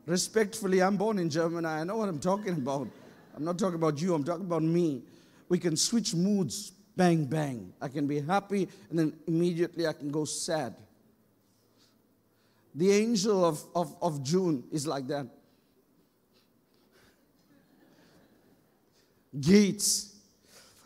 Respectfully, 0.06 0.82
I'm 0.82 0.98
born 0.98 1.20
in 1.20 1.30
Germany. 1.30 1.68
I 1.68 1.84
know 1.84 1.98
what 1.98 2.10
I'm 2.10 2.20
talking 2.20 2.54
about. 2.54 2.88
I'm 3.36 3.46
not 3.46 3.58
talking 3.58 3.76
about 3.76 4.02
you, 4.02 4.14
I'm 4.14 4.24
talking 4.24 4.46
about 4.46 4.64
me. 4.64 5.04
We 5.48 5.60
can 5.60 5.78
switch 5.78 6.14
moods, 6.14 6.72
bang, 6.96 7.26
bang. 7.26 7.72
I 7.82 7.88
can 7.88 8.08
be 8.08 8.20
happy, 8.20 8.68
and 8.90 9.00
then 9.00 9.14
immediately 9.28 9.88
I 9.88 9.94
can 9.94 10.12
go 10.12 10.26
sad. 10.26 10.76
The 12.76 12.92
angel 12.92 13.46
of, 13.46 13.64
of, 13.76 13.96
of 14.02 14.24
June 14.24 14.64
is 14.72 14.86
like 14.86 15.08
that. 15.08 15.28
Gates. 19.40 20.16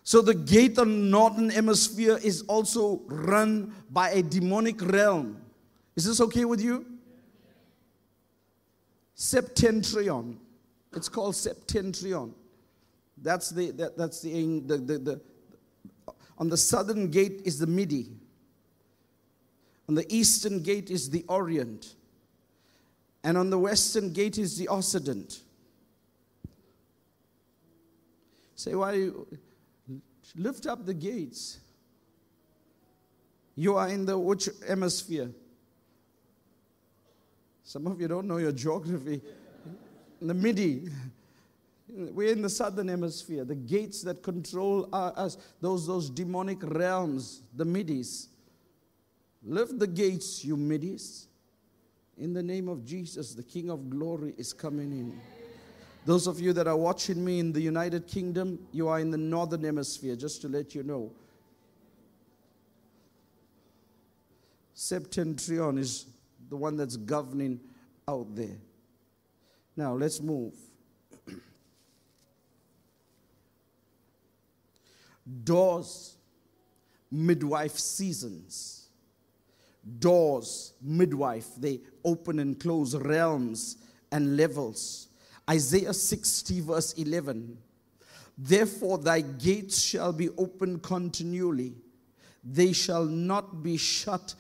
So 0.04 0.22
the 0.22 0.34
gate 0.34 0.78
on 0.78 0.90
the 0.90 1.08
northern 1.10 1.50
hemisphere 1.50 2.20
is 2.22 2.42
also 2.44 3.02
run 3.06 3.74
by 3.90 4.12
a 4.12 4.22
demonic 4.22 4.82
realm. 4.82 5.42
Is 5.96 6.06
this 6.06 6.20
okay 6.20 6.44
with 6.44 6.62
you? 6.62 6.86
Septentrion. 9.16 10.38
It's 10.94 11.08
called 11.08 11.36
septentrion. 11.36 12.34
That's 13.22 13.50
the, 13.50 13.72
that, 13.72 13.98
that's 13.98 14.22
the, 14.22 14.60
the, 14.60 14.78
the, 14.78 14.98
the, 14.98 15.22
on 16.38 16.50
the 16.50 16.58
southern 16.58 17.10
gate 17.10 17.42
is 17.46 17.60
the 17.60 17.68
Midi. 17.68 18.12
On 19.88 19.96
the 19.96 20.06
eastern 20.14 20.62
gate 20.62 20.90
is 20.90 21.10
the 21.10 21.24
Orient. 21.30 21.96
And 23.24 23.38
on 23.38 23.50
the 23.50 23.58
western 23.58 24.12
gate 24.12 24.38
is 24.38 24.58
the 24.58 24.68
Occident. 24.68 25.42
Say, 28.56 28.76
why 28.76 29.10
lift 30.36 30.66
up 30.68 30.86
the 30.86 30.94
gates? 30.94 31.60
You 33.56 33.76
are 33.76 33.90
in 33.90 34.06
the 34.06 34.18
which 34.18 34.50
hemisphere? 34.68 35.32
Some 37.64 37.88
of 37.88 38.02
you 38.02 38.08
don't 38.08 38.28
know 38.28 38.38
your 38.38 38.52
geography. 38.52 39.22
In 40.22 40.28
the 40.28 40.34
Midi. 40.34 40.90
We're 41.88 42.32
in 42.32 42.42
the 42.42 42.50
southern 42.50 42.88
hemisphere. 42.88 43.46
The 43.46 43.56
gates 43.56 44.02
that 44.04 44.24
control 44.24 44.90
us, 44.92 45.38
those, 45.62 45.86
those 45.86 46.10
demonic 46.10 46.60
realms, 46.64 47.44
the 47.56 47.66
Midis. 47.66 48.28
Lift 49.44 49.78
the 49.78 49.88
gates, 49.88 50.44
you 50.44 50.58
Midis. 50.58 51.28
In 52.18 52.34
the 52.34 52.42
name 52.44 52.68
of 52.68 52.86
Jesus, 52.86 53.34
the 53.34 53.44
King 53.44 53.70
of 53.70 53.90
glory 53.90 54.34
is 54.38 54.54
coming 54.54 54.92
in. 54.92 55.20
Those 56.06 56.28
of 56.28 56.40
you 56.40 56.52
that 56.54 56.68
are 56.68 56.76
watching 56.76 57.24
me 57.24 57.40
in 57.40 57.54
the 57.54 57.62
United 57.62 58.08
Kingdom, 58.08 58.60
you 58.74 58.90
are 58.90 59.00
in 59.00 59.10
the 59.10 59.18
northern 59.18 59.64
hemisphere, 59.64 60.16
just 60.18 60.42
to 60.42 60.50
let 60.50 60.76
you 60.76 60.84
know. 60.84 61.12
Septentrion 64.76 65.80
is 65.80 66.08
the 66.50 66.58
one 66.58 66.76
that's 66.76 66.98
governing 66.98 67.60
out 68.08 68.36
there. 68.36 68.58
Now, 69.78 69.94
let's 69.94 70.20
move. 70.20 70.54
Doors, 75.44 76.18
midwife 77.10 77.78
seasons. 77.78 78.90
Doors, 80.00 80.74
midwife, 80.82 81.48
they 81.58 81.80
open 82.04 82.40
and 82.40 82.60
close 82.60 82.94
realms 82.96 83.78
and 84.12 84.36
levels. 84.36 85.08
Isaiah 85.50 85.94
60, 85.94 86.62
verse 86.62 86.94
11. 86.94 87.58
Therefore, 88.38 88.98
thy 88.98 89.22
gates 89.22 89.82
shall 89.82 90.14
be 90.14 90.30
open 90.38 90.80
continually, 90.80 91.76
they 92.44 92.74
shall 92.74 93.06
not 93.06 93.64
be 93.64 93.78
shut 93.78 94.36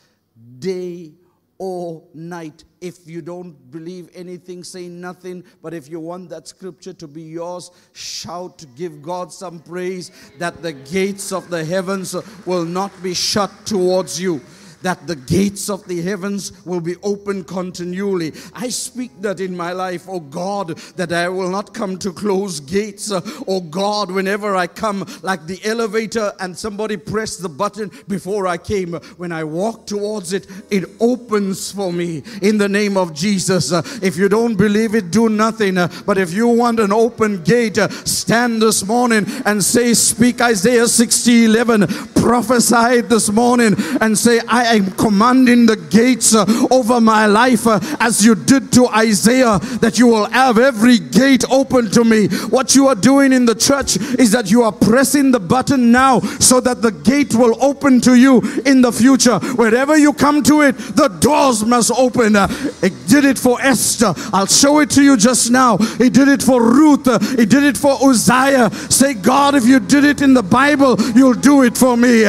day 0.60 1.14
or 1.58 2.04
night. 2.14 2.64
If 2.82 3.08
you 3.08 3.22
don't 3.22 3.72
believe 3.72 4.10
anything, 4.14 4.64
say 4.64 4.88
nothing. 4.88 5.44
But 5.62 5.74
if 5.74 5.88
you 5.90 6.00
want 6.00 6.30
that 6.30 6.48
scripture 6.48 6.94
to 6.94 7.08
be 7.08 7.22
yours, 7.22 7.72
shout, 7.94 8.66
give 8.76 9.02
God 9.02 9.32
some 9.32 9.60
praise 9.60 10.12
that 10.40 10.62
the 10.62 10.74
gates 10.74 11.32
of 11.32 11.50
the 11.50 11.64
heavens 11.64 12.16
will 12.46 12.66
not 12.66 12.92
be 13.02 13.14
shut 13.14 13.52
towards 13.66 14.20
you 14.20 14.42
that 14.84 15.08
the 15.08 15.16
gates 15.16 15.70
of 15.70 15.86
the 15.88 16.02
heavens 16.02 16.52
will 16.66 16.82
be 16.82 16.96
open 17.04 17.44
continually. 17.44 18.34
I 18.54 18.70
speak 18.70 19.12
that 19.22 19.40
in 19.40 19.58
my 19.58 19.72
life, 19.72 20.06
oh 20.08 20.20
God, 20.20 20.78
that 20.96 21.12
I 21.12 21.30
will 21.30 21.50
not 21.50 21.74
come 21.74 21.98
to 22.00 22.14
close 22.14 22.60
gates. 22.60 23.12
Oh 23.48 23.62
God, 23.62 24.12
whenever 24.12 24.56
I 24.56 24.68
come, 24.68 25.06
like 25.22 25.46
the 25.48 25.60
elevator 25.64 26.34
and 26.40 26.58
somebody 26.58 26.98
pressed 26.98 27.42
the 27.42 27.50
button 27.50 27.92
before 28.08 28.48
I 28.48 28.58
came, 28.58 28.94
when 29.18 29.32
I 29.32 29.44
walk 29.44 29.88
towards 29.88 30.34
it, 30.34 30.48
it 30.70 30.86
opens 31.00 31.72
for 31.72 31.92
me 31.92 32.24
in 32.42 32.58
the 32.58 32.70
name 32.70 32.98
of 32.98 33.14
Jesus. 33.14 33.72
If 34.04 34.18
you 34.18 34.30
don't 34.30 34.56
believe 34.56 34.96
it, 34.96 35.12
do 35.12 35.30
nothing. 35.30 35.76
But 36.06 36.18
if 36.18 36.34
you 36.34 36.48
want 36.48 36.80
an 36.80 36.92
open 36.92 37.44
gate, 37.44 37.78
stand 38.06 38.62
this 38.62 38.86
morning 38.86 39.26
and 39.46 39.64
say, 39.64 39.94
Speak 39.94 40.42
Isaiah 40.42 40.88
60 40.88 41.46
11, 41.46 41.88
prophesy 42.16 43.02
this 43.02 43.32
morning 43.32 43.76
and 44.02 44.18
say, 44.18 44.40
I 44.48 44.73
I'm 44.74 44.90
commanding 44.94 45.68
the 45.68 45.76
gates 45.76 46.34
uh, 46.34 46.46
over 46.72 47.00
my 47.00 47.28
life 47.28 47.68
uh, 47.68 47.80
as 48.00 48.26
you 48.26 48.34
did 48.34 48.72
to 48.74 48.88
Isaiah, 48.88 49.60
that 49.82 50.00
you 50.00 50.08
will 50.08 50.26
have 50.26 50.58
every 50.58 50.98
gate 50.98 51.44
open 51.52 51.92
to 51.92 52.04
me. 52.04 52.28
What 52.50 52.74
you 52.74 52.88
are 52.88 52.96
doing 52.96 53.34
in 53.34 53.46
the 53.46 53.54
church 53.54 53.98
is 53.98 54.32
that 54.32 54.50
you 54.50 54.64
are 54.64 54.72
pressing 54.72 55.30
the 55.30 55.40
button 55.40 55.92
now 55.92 56.22
so 56.22 56.60
that 56.62 56.82
the 56.82 56.90
gate 56.92 57.36
will 57.36 57.56
open 57.64 58.02
to 58.02 58.16
you 58.16 58.42
in 58.66 58.82
the 58.82 58.92
future. 58.92 59.38
Wherever 59.62 59.96
you 59.96 60.12
come 60.12 60.42
to 60.42 60.62
it, 60.62 60.76
the 60.96 61.08
doors 61.08 61.64
must 61.64 61.92
open. 61.92 62.36
Uh, 62.36 62.48
it 62.82 62.94
did 63.08 63.26
it 63.26 63.38
for 63.38 63.62
Esther. 63.62 64.16
I'll 64.34 64.48
show 64.48 64.80
it 64.80 64.90
to 64.92 65.04
you 65.04 65.18
just 65.18 65.52
now. 65.52 65.78
He 65.78 66.10
did 66.10 66.30
it 66.30 66.42
for 66.42 66.64
Ruth. 66.64 67.06
He 67.38 67.46
did 67.46 67.62
it 67.62 67.78
for 67.78 67.96
Uzziah. 68.02 68.72
Say, 68.90 69.14
God, 69.14 69.54
if 69.54 69.68
you 69.68 69.80
did 69.80 70.04
it 70.04 70.24
in 70.24 70.34
the 70.34 70.42
Bible, 70.42 71.00
you'll 71.16 71.36
do 71.36 71.62
it 71.62 71.78
for 71.78 71.96
me. 71.96 72.24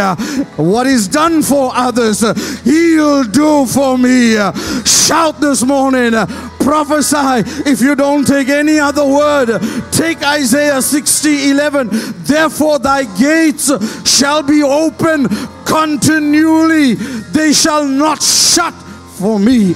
What 0.57 0.87
is 0.87 1.09
done 1.09 1.42
for 1.42 1.70
others, 1.74 2.22
He'll 2.64 3.24
do 3.24 3.66
for 3.66 3.98
me. 3.98 4.36
Shout 4.84 5.40
this 5.40 5.62
morning, 5.64 6.12
prophesy. 6.60 7.42
If 7.68 7.80
you 7.80 7.94
don't 7.94 8.26
take 8.26 8.48
any 8.48 8.78
other 8.78 9.06
word, 9.06 9.60
take 9.92 10.22
Isaiah 10.22 10.80
60 10.80 11.50
11. 11.50 11.88
Therefore, 12.24 12.78
thy 12.78 13.04
gates 13.18 13.70
shall 14.08 14.42
be 14.42 14.62
open 14.62 15.28
continually, 15.64 16.94
they 16.94 17.52
shall 17.52 17.86
not 17.86 18.22
shut 18.22 18.74
for 19.18 19.38
me 19.38 19.74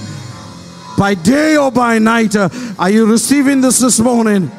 by 0.97 1.15
day 1.15 1.57
or 1.57 1.71
by 1.71 1.99
night. 1.99 2.37
Are 2.37 2.91
you 2.91 3.11
receiving 3.11 3.61
this 3.61 3.79
this 3.81 3.99
morning? 3.99 4.51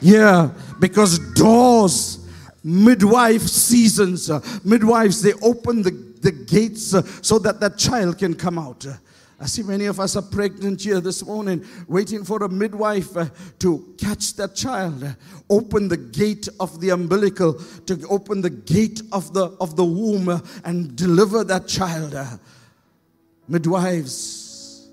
Yeah, 0.00 0.50
because 0.80 1.18
doors, 1.34 2.18
midwife 2.62 3.42
seasons, 3.42 4.30
uh, 4.30 4.40
midwives, 4.64 5.22
they 5.22 5.32
open 5.34 5.82
the 5.82 5.92
the 6.24 6.32
gates 6.32 6.94
uh, 6.94 7.02
so 7.22 7.38
that 7.38 7.60
that 7.60 7.78
child 7.78 8.18
can 8.18 8.34
come 8.34 8.58
out. 8.58 8.84
I 9.38 9.46
see 9.46 9.62
many 9.62 9.84
of 9.86 10.00
us 10.00 10.16
are 10.16 10.22
pregnant 10.22 10.82
here 10.82 11.00
this 11.00 11.24
morning, 11.24 11.64
waiting 11.86 12.24
for 12.24 12.42
a 12.42 12.48
midwife 12.48 13.16
uh, 13.16 13.26
to 13.58 13.94
catch 13.98 14.34
that 14.36 14.54
child, 14.54 15.04
open 15.50 15.88
the 15.88 15.96
gate 15.96 16.48
of 16.58 16.80
the 16.80 16.90
umbilical, 16.90 17.54
to 17.86 18.06
open 18.08 18.40
the 18.40 18.50
gate 18.50 19.02
of 19.12 19.34
the 19.34 19.48
of 19.60 19.76
the 19.76 19.84
womb, 19.84 20.28
uh, 20.28 20.40
and 20.64 20.96
deliver 20.96 21.44
that 21.44 21.68
child. 21.68 22.16
Midwives, 23.46 24.88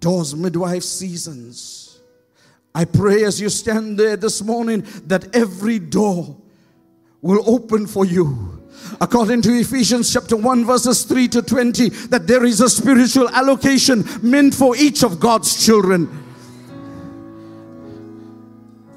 doors, 0.00 0.34
midwife 0.34 0.82
seasons. 0.82 2.00
I 2.74 2.86
pray 2.86 3.24
as 3.24 3.40
you 3.40 3.50
stand 3.50 3.98
there 3.98 4.16
this 4.16 4.40
morning 4.42 4.86
that 5.06 5.36
every 5.36 5.78
door 5.78 6.36
will 7.20 7.42
open 7.50 7.86
for 7.86 8.06
you 8.06 8.57
according 9.00 9.42
to 9.42 9.50
Ephesians 9.52 10.12
chapter 10.12 10.36
1 10.36 10.64
verses 10.64 11.04
3 11.04 11.28
to 11.28 11.42
20 11.42 11.88
that 12.08 12.26
there 12.26 12.44
is 12.44 12.60
a 12.60 12.68
spiritual 12.68 13.28
allocation 13.30 14.04
meant 14.22 14.54
for 14.54 14.76
each 14.76 15.02
of 15.02 15.20
God's 15.20 15.64
children 15.64 16.08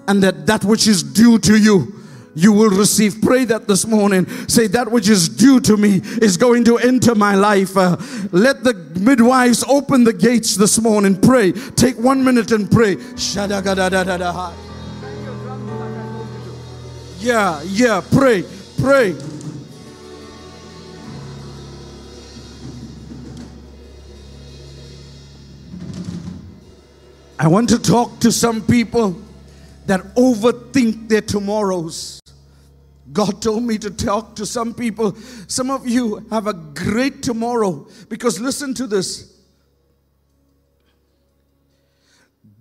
and 0.08 0.24
that 0.24 0.46
that 0.48 0.64
which 0.64 0.88
is 0.88 1.04
due 1.04 1.38
to 1.40 1.58
you 1.58 2.02
you 2.34 2.54
will 2.54 2.70
receive. 2.70 3.22
Pray 3.22 3.46
that 3.46 3.68
this 3.68 3.86
morning. 3.86 4.26
Say, 4.48 4.68
that 4.68 4.90
which 4.90 5.10
is 5.10 5.28
due 5.28 5.60
to 5.62 5.78
me 5.78 6.02
is 6.22 6.38
going 6.38 6.64
to 6.66 6.78
enter 6.78 7.16
my 7.16 7.36
life. 7.36 7.76
Uh, 7.76 7.98
let 8.32 8.64
the 8.64 8.74
midwives 9.00 9.64
open 9.68 10.04
the 10.04 10.14
gates 10.14 10.56
this 10.56 10.80
morning. 10.80 11.20
Pray. 11.20 11.52
Take 11.52 11.98
one 11.98 12.24
minute 12.24 12.52
and 12.52 12.70
pray. 12.72 12.96
Yeah, 17.20 17.62
yeah, 17.64 18.02
pray. 18.12 18.44
pray. 18.80 19.16
I 27.42 27.48
want 27.48 27.70
to 27.70 27.80
talk 27.80 28.20
to 28.20 28.32
some 28.32 28.62
people 28.62 29.20
that 29.88 30.02
overthink 30.14 31.10
their 31.10 31.22
tomorrows. 31.22 32.22
God 33.12 33.42
told 33.42 33.64
me 33.64 33.80
to 33.80 33.90
talk 33.90 34.36
to 34.36 34.46
some 34.46 34.76
people. 34.76 35.16
Some 35.48 35.72
of 35.72 35.88
you 35.88 36.24
have 36.30 36.46
a 36.46 36.54
great 36.54 37.24
tomorrow 37.24 37.88
because 38.10 38.40
listen 38.40 38.76
to 38.76 38.86
this. 38.86 39.42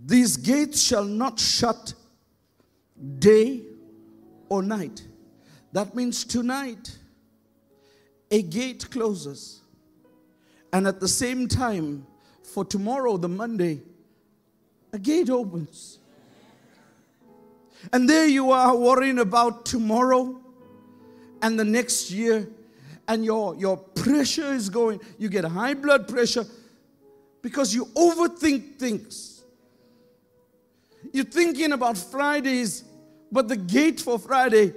These 0.03 0.39
gates 0.39 0.81
shall 0.81 1.05
not 1.05 1.39
shut 1.39 1.93
day 3.19 3.61
or 4.49 4.63
night. 4.63 5.03
That 5.73 5.95
means 5.95 6.25
tonight 6.25 6.97
a 8.31 8.41
gate 8.41 8.91
closes. 8.91 9.61
And 10.73 10.87
at 10.89 11.01
the 11.01 11.09
same 11.09 11.49
time, 11.49 12.07
for 12.43 12.65
tomorrow, 12.65 13.19
the 13.19 13.29
Monday, 13.29 13.83
a 14.93 14.99
gate 14.99 15.31
opens. 15.31 15.99
And 17.93 18.09
there 18.09 18.27
you 18.27 18.51
are 18.51 18.77
worrying 18.77 19.19
about 19.19 19.65
tomorrow 19.65 20.39
and 21.43 21.59
the 21.59 21.65
next 21.65 22.11
year, 22.11 22.47
and 23.09 23.25
your, 23.25 23.55
your 23.57 23.77
pressure 23.77 24.53
is 24.53 24.69
going. 24.69 25.01
You 25.19 25.29
get 25.29 25.45
high 25.45 25.75
blood 25.75 26.07
pressure 26.07 26.45
because 27.43 27.75
you 27.75 27.87
overthink 27.87 28.77
things. 28.79 29.43
You're 31.13 31.25
thinking 31.25 31.73
about 31.73 31.97
Fridays, 31.97 32.85
but 33.33 33.49
the 33.49 33.57
gate 33.57 34.01
for 34.01 34.19
Friday 34.19 34.75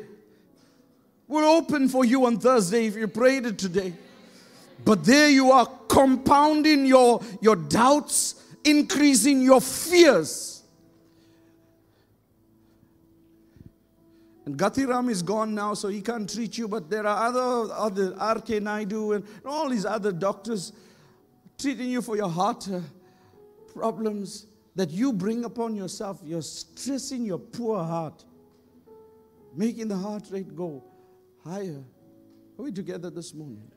will 1.27 1.43
open 1.43 1.89
for 1.89 2.05
you 2.05 2.25
on 2.25 2.39
Thursday 2.39 2.85
if 2.85 2.95
you 2.95 3.07
prayed 3.07 3.45
it 3.45 3.57
today. 3.57 3.93
But 4.85 5.03
there 5.03 5.29
you 5.29 5.51
are 5.51 5.67
compounding 5.87 6.85
your, 6.85 7.21
your 7.41 7.55
doubts, 7.55 8.42
increasing 8.63 9.41
your 9.41 9.61
fears. 9.61 10.63
And 14.45 14.57
Gathiram 14.57 15.09
is 15.09 15.21
gone 15.21 15.55
now, 15.55 15.73
so 15.73 15.87
he 15.87 16.01
can't 16.01 16.31
treat 16.31 16.57
you, 16.57 16.67
but 16.67 16.89
there 16.89 17.07
are 17.07 17.27
other, 17.27 17.73
other 17.73 18.15
R.K. 18.17 18.59
Naidu 18.59 19.13
and 19.13 19.25
all 19.45 19.69
these 19.69 19.85
other 19.85 20.11
doctors 20.11 20.73
treating 21.57 21.89
you 21.89 22.01
for 22.01 22.17
your 22.17 22.29
heart 22.29 22.67
uh, 22.69 22.81
problems 23.73 24.47
that 24.75 24.89
you 24.89 25.13
bring 25.13 25.45
upon 25.45 25.75
yourself. 25.75 26.19
You're 26.23 26.41
stressing 26.41 27.25
your 27.25 27.37
poor 27.37 27.83
heart, 27.83 28.25
making 29.55 29.87
the 29.87 29.95
heart 29.95 30.23
rate 30.29 30.55
go 30.55 30.83
higher. 31.43 31.81
Are 32.59 32.63
we 32.63 32.71
together 32.71 33.09
this 33.09 33.33
morning? 33.33 33.71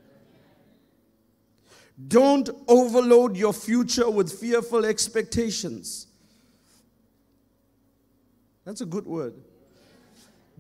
Don't 2.09 2.50
overload 2.68 3.37
your 3.37 3.52
future 3.52 4.11
with 4.11 4.32
fearful 4.38 4.85
expectations. 4.85 6.06
That's 8.64 8.80
a 8.80 8.87
good 8.87 9.06
word. 9.06 9.35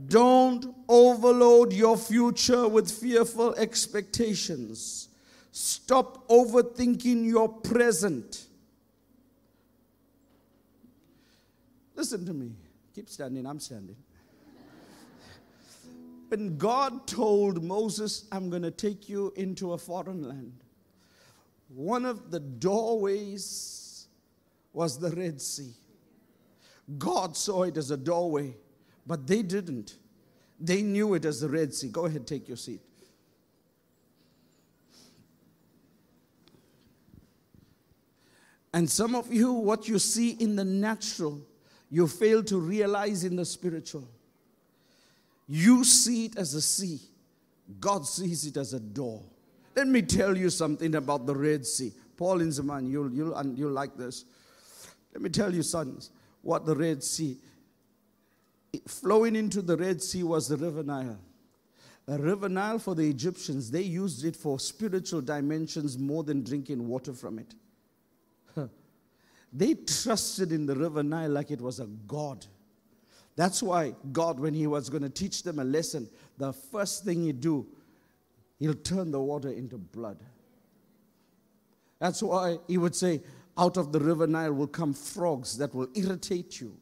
Don't 0.08 0.74
overload 0.88 1.72
your 1.72 1.96
future 1.96 2.68
with 2.68 2.90
fearful 2.90 3.54
expectations. 3.54 5.08
Stop 5.52 6.28
overthinking 6.28 7.26
your 7.26 7.48
present. 7.48 8.46
Listen 11.94 12.26
to 12.26 12.34
me. 12.34 12.52
Keep 12.94 13.08
standing, 13.08 13.46
I'm 13.46 13.58
standing. 13.58 13.96
When 16.28 16.58
God 16.58 17.06
told 17.06 17.62
Moses, 17.62 18.26
I'm 18.32 18.50
going 18.50 18.62
to 18.62 18.70
take 18.70 19.08
you 19.08 19.32
into 19.36 19.72
a 19.72 19.78
foreign 19.78 20.28
land, 20.28 20.62
one 21.68 22.04
of 22.04 22.30
the 22.30 22.40
doorways 22.40 24.06
was 24.72 24.98
the 24.98 25.10
Red 25.10 25.40
Sea. 25.40 25.72
God 26.98 27.36
saw 27.36 27.64
it 27.64 27.76
as 27.76 27.90
a 27.90 27.96
doorway, 27.96 28.54
but 29.06 29.26
they 29.26 29.42
didn't. 29.42 29.96
They 30.60 30.82
knew 30.82 31.14
it 31.14 31.24
as 31.24 31.40
the 31.40 31.48
Red 31.48 31.74
Sea. 31.74 31.88
Go 31.88 32.06
ahead, 32.06 32.26
take 32.26 32.48
your 32.48 32.56
seat. 32.56 32.80
And 38.72 38.88
some 38.90 39.14
of 39.14 39.32
you, 39.32 39.52
what 39.52 39.88
you 39.88 39.98
see 39.98 40.32
in 40.32 40.54
the 40.54 40.64
natural, 40.64 41.40
you 41.90 42.06
fail 42.06 42.42
to 42.44 42.58
realize 42.58 43.24
in 43.24 43.34
the 43.34 43.44
spiritual. 43.44 44.06
You 45.48 45.82
see 45.82 46.26
it 46.26 46.36
as 46.36 46.54
a 46.54 46.60
sea, 46.60 47.00
God 47.80 48.06
sees 48.06 48.44
it 48.46 48.56
as 48.56 48.74
a 48.74 48.80
door. 48.80 49.22
Let 49.76 49.86
me 49.88 50.00
tell 50.02 50.36
you 50.36 50.48
something 50.48 50.94
about 50.94 51.26
the 51.26 51.36
Red 51.36 51.66
Sea. 51.66 51.92
Paul 52.16 52.38
Inzeman, 52.38 52.90
you'll, 52.90 53.12
you'll, 53.12 53.34
and 53.34 53.58
you'll 53.58 53.72
like 53.72 53.96
this. 53.96 54.24
Let 55.12 55.22
me 55.22 55.28
tell 55.28 55.54
you, 55.54 55.62
sons, 55.62 56.10
what 56.42 56.64
the 56.64 56.74
Red 56.74 57.04
Sea, 57.04 57.36
flowing 58.86 59.36
into 59.36 59.60
the 59.60 59.76
Red 59.76 60.02
Sea 60.02 60.22
was 60.22 60.48
the 60.48 60.56
River 60.56 60.82
Nile. 60.82 61.18
A 62.08 62.18
river 62.18 62.48
Nile 62.48 62.78
for 62.78 62.94
the 62.94 63.08
Egyptians, 63.08 63.70
they 63.70 63.82
used 63.82 64.24
it 64.24 64.36
for 64.36 64.58
spiritual 64.58 65.20
dimensions 65.20 65.98
more 65.98 66.22
than 66.22 66.42
drinking 66.42 66.86
water 66.86 67.12
from 67.12 67.38
it. 67.38 67.54
They 69.52 69.74
trusted 69.74 70.52
in 70.52 70.66
the 70.66 70.74
river 70.74 71.02
Nile 71.02 71.30
like 71.30 71.50
it 71.50 71.60
was 71.60 71.80
a 71.80 71.86
god. 72.06 72.44
That's 73.36 73.62
why 73.62 73.94
God, 74.12 74.38
when 74.38 74.54
He 74.54 74.66
was 74.66 74.90
going 74.90 75.02
to 75.02 75.08
teach 75.08 75.42
them 75.42 75.58
a 75.58 75.64
lesson, 75.64 76.08
the 76.38 76.52
first 76.52 77.04
thing 77.04 77.22
He'd 77.24 77.40
do, 77.40 77.66
He'll 78.58 78.74
turn 78.74 79.10
the 79.10 79.20
water 79.20 79.50
into 79.50 79.78
blood. 79.78 80.18
That's 81.98 82.22
why 82.22 82.58
He 82.66 82.78
would 82.78 82.94
say, 82.94 83.22
out 83.58 83.76
of 83.76 83.92
the 83.92 84.00
river 84.00 84.26
Nile 84.26 84.52
will 84.52 84.66
come 84.66 84.92
frogs 84.92 85.56
that 85.58 85.74
will 85.74 85.88
irritate 85.94 86.60
you. 86.60 86.76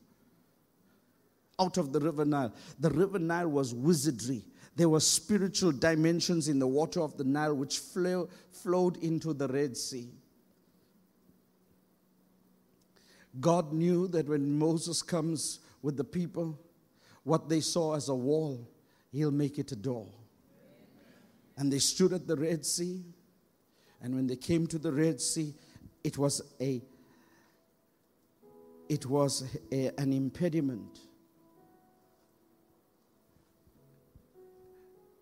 Out 1.58 1.76
of 1.76 1.92
the 1.92 2.00
river 2.00 2.24
Nile. 2.24 2.52
The 2.80 2.90
river 2.90 3.18
Nile 3.18 3.48
was 3.48 3.72
wizardry. 3.72 4.44
There 4.76 4.88
were 4.88 5.00
spiritual 5.00 5.70
dimensions 5.70 6.48
in 6.48 6.58
the 6.58 6.66
water 6.66 7.00
of 7.00 7.16
the 7.16 7.22
Nile 7.22 7.54
which 7.54 7.78
flow, 7.78 8.28
flowed 8.50 8.96
into 8.98 9.32
the 9.32 9.46
Red 9.46 9.76
Sea. 9.76 10.10
God 13.40 13.72
knew 13.72 14.08
that 14.08 14.28
when 14.28 14.58
Moses 14.58 15.02
comes 15.02 15.60
with 15.82 15.96
the 15.96 16.04
people, 16.04 16.58
what 17.22 17.48
they 17.48 17.60
saw 17.60 17.94
as 17.94 18.08
a 18.08 18.14
wall, 18.14 18.68
he'll 19.12 19.30
make 19.30 19.58
it 19.58 19.70
a 19.72 19.76
door. 19.76 20.08
And 21.56 21.72
they 21.72 21.78
stood 21.78 22.12
at 22.12 22.26
the 22.26 22.36
Red 22.36 22.64
Sea. 22.66 23.04
And 24.02 24.14
when 24.14 24.26
they 24.26 24.36
came 24.36 24.66
to 24.68 24.78
the 24.78 24.92
Red 24.92 25.20
Sea, 25.20 25.54
it 26.02 26.18
was 26.18 26.42
a 26.60 26.82
it 28.88 29.06
was 29.06 29.44
a, 29.72 29.90
an 29.98 30.12
impediment. 30.12 30.98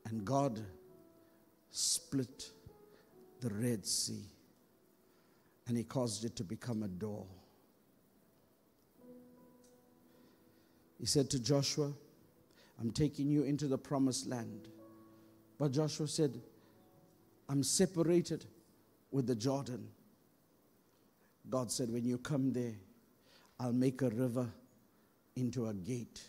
And 0.05 0.25
God 0.25 0.61
split 1.71 2.51
the 3.41 3.51
Red 3.51 3.87
Sea 3.87 4.25
and 5.67 5.77
He 5.77 5.85
caused 5.85 6.25
it 6.25 6.37
to 6.37 6.45
become 6.45 6.83
a 6.83 6.89
door. 6.89 7.27
He 10.99 11.07
said 11.07 11.31
to 11.31 11.41
Joshua, 11.41 11.93
I'm 12.81 12.91
taking 12.91 13.31
you 13.31 13.45
into 13.45 13.67
the 13.67 13.79
promised 13.79 14.27
land. 14.27 14.69
But 15.63 15.71
Joshua 15.71 16.09
said, 16.09 16.41
I'm 17.49 17.63
separated 17.63 18.47
with 19.13 19.29
the 19.29 19.37
Jordan. 19.37 19.87
God 21.49 21.71
said, 21.71 21.89
When 21.89 22.05
you 22.05 22.19
come 22.19 22.53
there, 22.53 22.75
I'll 23.61 23.73
make 23.73 24.03
a 24.03 24.09
river 24.09 24.49
into 25.37 25.69
a 25.69 25.75
gate. 25.75 26.21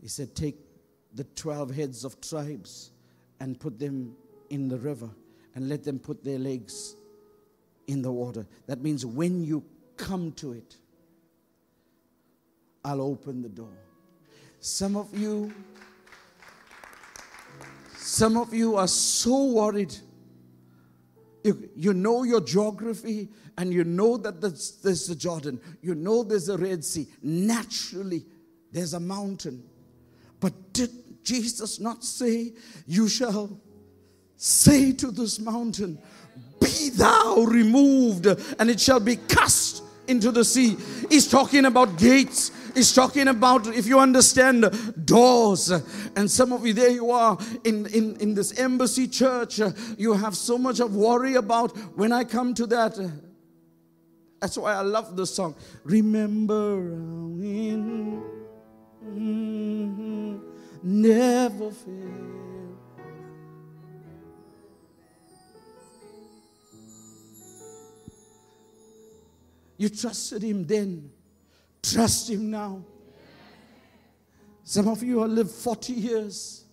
He 0.00 0.06
said, 0.06 0.36
Take 0.36 0.60
the 1.12 1.24
12 1.24 1.74
heads 1.74 2.04
of 2.04 2.20
tribes 2.20 2.92
and 3.40 3.58
put 3.58 3.80
them 3.80 4.14
in 4.48 4.68
the 4.68 4.78
river 4.78 5.10
and 5.56 5.68
let 5.68 5.82
them 5.82 5.98
put 5.98 6.22
their 6.22 6.38
legs 6.38 6.94
in 7.88 8.00
the 8.00 8.12
water. 8.12 8.46
That 8.68 8.80
means 8.80 9.04
when 9.04 9.42
you 9.42 9.64
come 9.96 10.30
to 10.34 10.52
it, 10.52 10.76
I'll 12.84 13.02
open 13.02 13.42
the 13.42 13.48
door. 13.48 13.76
Some 14.60 14.96
of 14.96 15.18
you, 15.18 15.52
some 18.08 18.38
of 18.38 18.54
you 18.54 18.74
are 18.76 18.88
so 18.88 19.52
worried. 19.52 19.94
You, 21.44 21.68
you 21.76 21.92
know 21.92 22.22
your 22.22 22.40
geography 22.40 23.28
and 23.58 23.70
you 23.70 23.84
know 23.84 24.16
that 24.16 24.40
there's, 24.40 24.78
there's 24.82 25.08
the 25.08 25.14
Jordan. 25.14 25.60
You 25.82 25.94
know 25.94 26.22
there's 26.22 26.48
a 26.48 26.56
Red 26.56 26.82
Sea. 26.82 27.06
Naturally, 27.22 28.24
there's 28.72 28.94
a 28.94 29.00
mountain. 29.00 29.62
But 30.40 30.72
did 30.72 30.90
Jesus 31.22 31.80
not 31.80 32.02
say, 32.02 32.54
You 32.86 33.08
shall 33.08 33.60
say 34.36 34.92
to 34.92 35.10
this 35.10 35.38
mountain, 35.38 35.98
Be 36.62 36.88
thou 36.88 37.42
removed, 37.46 38.26
and 38.26 38.70
it 38.70 38.80
shall 38.80 39.00
be 39.00 39.16
cast 39.16 39.82
into 40.06 40.32
the 40.32 40.46
sea? 40.46 40.78
He's 41.10 41.30
talking 41.30 41.66
about 41.66 41.98
gates 41.98 42.52
He's 42.74 42.92
talking 42.92 43.28
about, 43.28 43.66
if 43.66 43.86
you 43.86 43.98
understand, 43.98 44.70
doors. 45.04 45.70
And 46.16 46.30
some 46.30 46.52
of 46.52 46.66
you, 46.66 46.72
there 46.72 46.90
you 46.90 47.10
are 47.10 47.38
in, 47.64 47.86
in, 47.86 48.16
in 48.16 48.34
this 48.34 48.58
embassy 48.58 49.08
church. 49.08 49.60
You 49.96 50.12
have 50.14 50.36
so 50.36 50.58
much 50.58 50.80
of 50.80 50.94
worry 50.94 51.34
about 51.34 51.76
when 51.96 52.12
I 52.12 52.24
come 52.24 52.54
to 52.54 52.66
that. 52.66 52.98
That's 54.40 54.56
why 54.56 54.74
I 54.74 54.82
love 54.82 55.16
the 55.16 55.26
song. 55.26 55.56
Remember, 55.84 56.78
in, 56.78 58.22
mm, 59.04 60.40
never 60.82 61.70
fail. 61.70 62.38
You 69.76 69.88
trusted 69.88 70.42
him 70.42 70.66
then. 70.66 71.10
Trust 71.92 72.30
him 72.30 72.50
now. 72.50 72.84
Some 74.62 74.88
of 74.88 75.02
you 75.02 75.20
have 75.20 75.30
lived 75.30 75.50
40 75.50 75.92
years. 75.92 76.64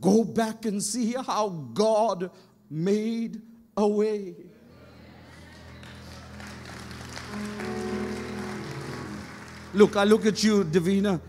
Go 0.00 0.22
back 0.22 0.64
and 0.66 0.82
see 0.82 1.12
how 1.14 1.48
God 1.48 2.30
made 2.70 3.42
a 3.76 3.88
way. 3.88 4.34
Look, 9.72 9.96
I 9.96 10.04
look 10.04 10.26
at 10.26 10.44
you, 10.44 10.62
Davina. 10.62 11.20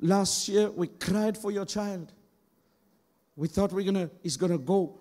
Last 0.00 0.48
year 0.48 0.70
we 0.70 0.86
cried 0.86 1.36
for 1.36 1.50
your 1.50 1.64
child. 1.64 2.12
We 3.34 3.48
thought 3.48 3.72
we're 3.72 3.84
gonna 3.84 4.10
he's 4.22 4.36
gonna 4.36 4.58
go. 4.58 4.98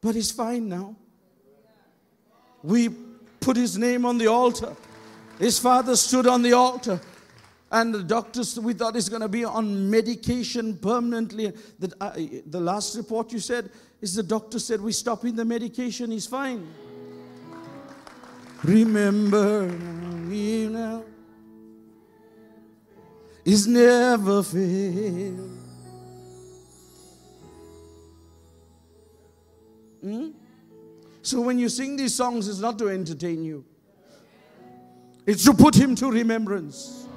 But 0.00 0.14
he's 0.14 0.32
fine 0.32 0.68
now. 0.68 0.96
We 2.62 2.88
put 3.46 3.56
his 3.56 3.78
name 3.78 4.04
on 4.04 4.18
the 4.18 4.26
altar. 4.26 4.74
His 5.38 5.56
father 5.56 5.94
stood 5.94 6.26
on 6.26 6.42
the 6.42 6.52
altar. 6.52 7.00
And 7.70 7.94
the 7.94 8.02
doctors, 8.02 8.58
we 8.58 8.72
thought 8.72 8.96
he's 8.96 9.08
going 9.08 9.22
to 9.22 9.28
be 9.28 9.44
on 9.44 9.88
medication 9.88 10.76
permanently. 10.76 11.52
The, 11.78 11.92
uh, 12.00 12.12
the 12.46 12.60
last 12.60 12.96
report 12.96 13.32
you 13.32 13.38
said 13.38 13.70
is 14.00 14.16
the 14.16 14.24
doctor 14.24 14.58
said, 14.58 14.80
We're 14.80 14.90
stopping 14.90 15.36
the 15.36 15.44
medication, 15.44 16.10
he's 16.10 16.26
fine. 16.26 16.66
Remember 18.64 19.68
me 19.68 20.66
now 20.66 21.04
is 23.44 23.68
never 23.68 24.42
failed. 24.42 25.50
Hmm? 30.02 30.30
So 31.26 31.40
when 31.40 31.58
you 31.58 31.68
sing 31.68 31.96
these 31.96 32.14
songs, 32.14 32.46
it's 32.46 32.60
not 32.60 32.78
to 32.78 32.88
entertain 32.88 33.42
you, 33.42 33.64
it's 35.26 35.44
to 35.44 35.54
put 35.54 35.74
him 35.74 35.96
to 35.96 36.08
remembrance. 36.08 37.08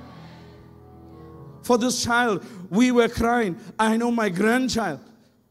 For 1.61 1.77
this 1.77 2.03
child, 2.03 2.43
we 2.71 2.89
were 2.89 3.07
crying. 3.07 3.59
I 3.77 3.97
know 3.97 4.09
my 4.09 4.29
grandchild, 4.29 5.01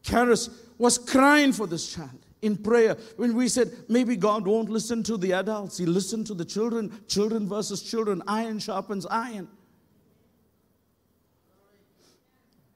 Karis, 0.03 0.53
was 0.77 0.97
crying 0.97 1.53
for 1.53 1.67
this 1.67 1.93
child 1.93 2.19
in 2.41 2.57
prayer 2.57 2.97
when 3.15 3.33
we 3.33 3.47
said 3.47 3.71
maybe 3.87 4.17
God 4.17 4.45
won't 4.45 4.69
listen 4.69 5.03
to 5.03 5.15
the 5.15 5.31
adults, 5.31 5.77
He 5.77 5.85
listened 5.85 6.27
to 6.27 6.33
the 6.33 6.43
children, 6.43 6.91
children 7.07 7.47
versus 7.47 7.81
children, 7.81 8.21
iron 8.27 8.59
sharpens 8.59 9.05
iron. 9.05 9.47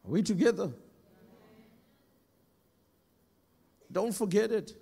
Are 0.06 0.12
we 0.12 0.22
together? 0.22 0.72
Don't 3.91 4.15
forget 4.15 4.50
it. 4.50 4.78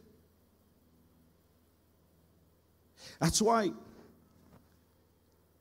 That's 3.22 3.40
why 3.42 3.70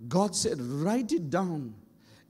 God 0.08 0.34
said, 0.34 0.60
write 0.60 1.12
it 1.12 1.28
down 1.28 1.74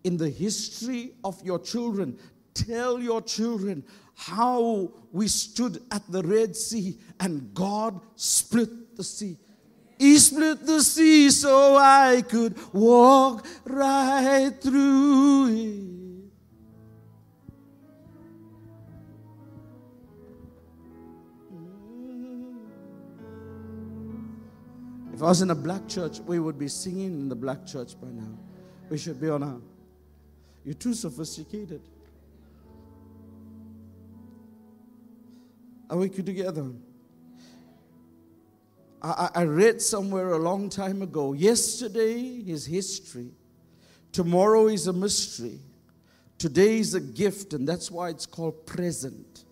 in 0.03 0.17
the 0.17 0.29
history 0.29 1.13
of 1.23 1.41
your 1.45 1.61
children. 1.61 2.19
Tell 2.53 2.99
your 2.99 3.23
children 3.23 3.85
how 4.17 4.93
we 5.13 5.29
stood 5.29 5.83
at 5.93 6.03
the 6.11 6.23
Red 6.25 6.57
Sea 6.57 6.99
and 7.21 7.55
God 7.55 8.01
split 8.17 8.97
the 8.97 9.05
sea. 9.05 9.39
He 10.01 10.19
split 10.19 10.67
the 10.67 10.83
sea 10.83 11.31
so 11.31 11.77
I 11.77 12.23
could 12.29 12.57
walk 12.73 13.47
right 13.65 14.51
through 14.61 15.49
it. 15.49 16.00
If 25.21 25.25
I 25.25 25.29
was 25.29 25.43
in 25.43 25.51
a 25.51 25.55
black 25.55 25.87
church, 25.87 26.19
we 26.21 26.39
would 26.41 26.59
be 26.59 26.67
singing 26.67 27.13
in 27.13 27.29
the 27.29 27.35
black 27.35 27.67
church 27.67 27.93
by 28.01 28.09
now. 28.09 28.39
We 28.89 28.97
should 28.97 29.21
be 29.21 29.29
on 29.29 29.43
a. 29.43 29.61
You're 30.65 30.73
too 30.73 30.95
sophisticated. 30.95 31.83
Are 35.91 35.99
we 35.99 36.09
together? 36.09 36.71
I, 39.03 39.29
I 39.35 39.43
read 39.43 39.83
somewhere 39.83 40.31
a 40.31 40.39
long 40.39 40.71
time 40.71 41.03
ago 41.03 41.35
yesterday 41.35 42.43
is 42.47 42.65
history, 42.65 43.33
tomorrow 44.13 44.69
is 44.69 44.87
a 44.87 44.93
mystery, 44.95 45.61
today 46.39 46.79
is 46.79 46.95
a 46.95 47.01
gift, 47.01 47.53
and 47.53 47.69
that's 47.69 47.91
why 47.91 48.09
it's 48.09 48.25
called 48.25 48.65
present. 48.65 49.45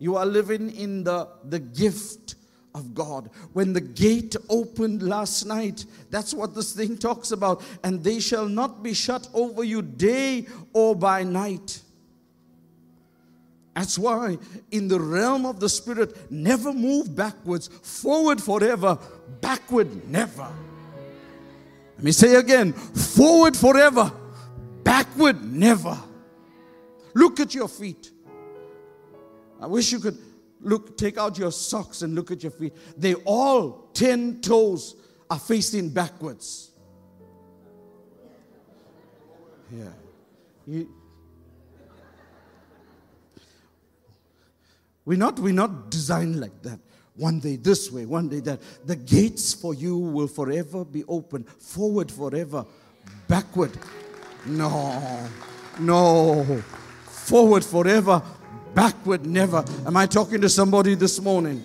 You 0.00 0.16
are 0.16 0.26
living 0.26 0.74
in 0.74 1.04
the, 1.04 1.28
the 1.44 1.60
gift 1.60 2.34
of 2.78 2.94
God. 2.94 3.28
When 3.52 3.74
the 3.74 3.80
gate 3.80 4.36
opened 4.48 5.02
last 5.02 5.44
night, 5.44 5.84
that's 6.10 6.32
what 6.32 6.54
this 6.54 6.72
thing 6.72 6.96
talks 6.96 7.32
about. 7.32 7.62
And 7.84 8.02
they 8.02 8.20
shall 8.20 8.48
not 8.48 8.82
be 8.82 8.94
shut 8.94 9.28
over 9.34 9.62
you 9.64 9.82
day 9.82 10.46
or 10.72 10.94
by 10.96 11.24
night. 11.24 11.82
That's 13.74 13.98
why 13.98 14.38
in 14.70 14.88
the 14.88 14.98
realm 14.98 15.46
of 15.46 15.60
the 15.60 15.68
spirit, 15.68 16.30
never 16.32 16.72
move 16.72 17.14
backwards, 17.14 17.68
forward 17.68 18.42
forever, 18.42 18.98
backward 19.40 20.08
never. 20.08 20.48
Let 21.96 22.04
me 22.04 22.12
say 22.12 22.36
again 22.36 22.72
forward 22.72 23.56
forever, 23.56 24.10
backward 24.82 25.44
never. 25.44 25.96
Look 27.14 27.38
at 27.40 27.54
your 27.54 27.68
feet. 27.68 28.10
I 29.60 29.66
wish 29.66 29.92
you 29.92 29.98
could 29.98 30.18
look, 30.60 30.96
take 30.96 31.18
out 31.18 31.38
your 31.38 31.52
socks 31.52 32.02
and 32.02 32.14
look 32.14 32.30
at 32.30 32.42
your 32.42 32.52
feet. 32.52 32.74
They 32.96 33.14
all, 33.14 33.88
10 33.94 34.40
toes, 34.40 34.96
are 35.30 35.38
facing 35.38 35.90
backwards. 35.90 36.70
Yeah. 39.70 39.90
You, 40.66 40.88
we're 45.04 45.18
not, 45.18 45.38
we're 45.38 45.52
not 45.52 45.90
designed 45.90 46.40
like 46.40 46.62
that. 46.62 46.78
One 47.16 47.40
day 47.40 47.56
this 47.56 47.90
way, 47.90 48.06
one 48.06 48.28
day 48.28 48.38
that. 48.40 48.60
The 48.86 48.94
gates 48.94 49.52
for 49.52 49.74
you 49.74 49.98
will 49.98 50.28
forever 50.28 50.84
be 50.84 51.02
open, 51.08 51.42
forward 51.42 52.12
forever, 52.12 52.64
backward. 53.26 53.72
No, 54.46 55.28
no, 55.80 56.62
forward 57.06 57.64
forever, 57.64 58.22
backward 58.78 59.26
never. 59.26 59.64
Am 59.84 59.96
I 59.96 60.06
talking 60.06 60.40
to 60.40 60.48
somebody 60.48 60.94
this 60.94 61.20
morning? 61.20 61.64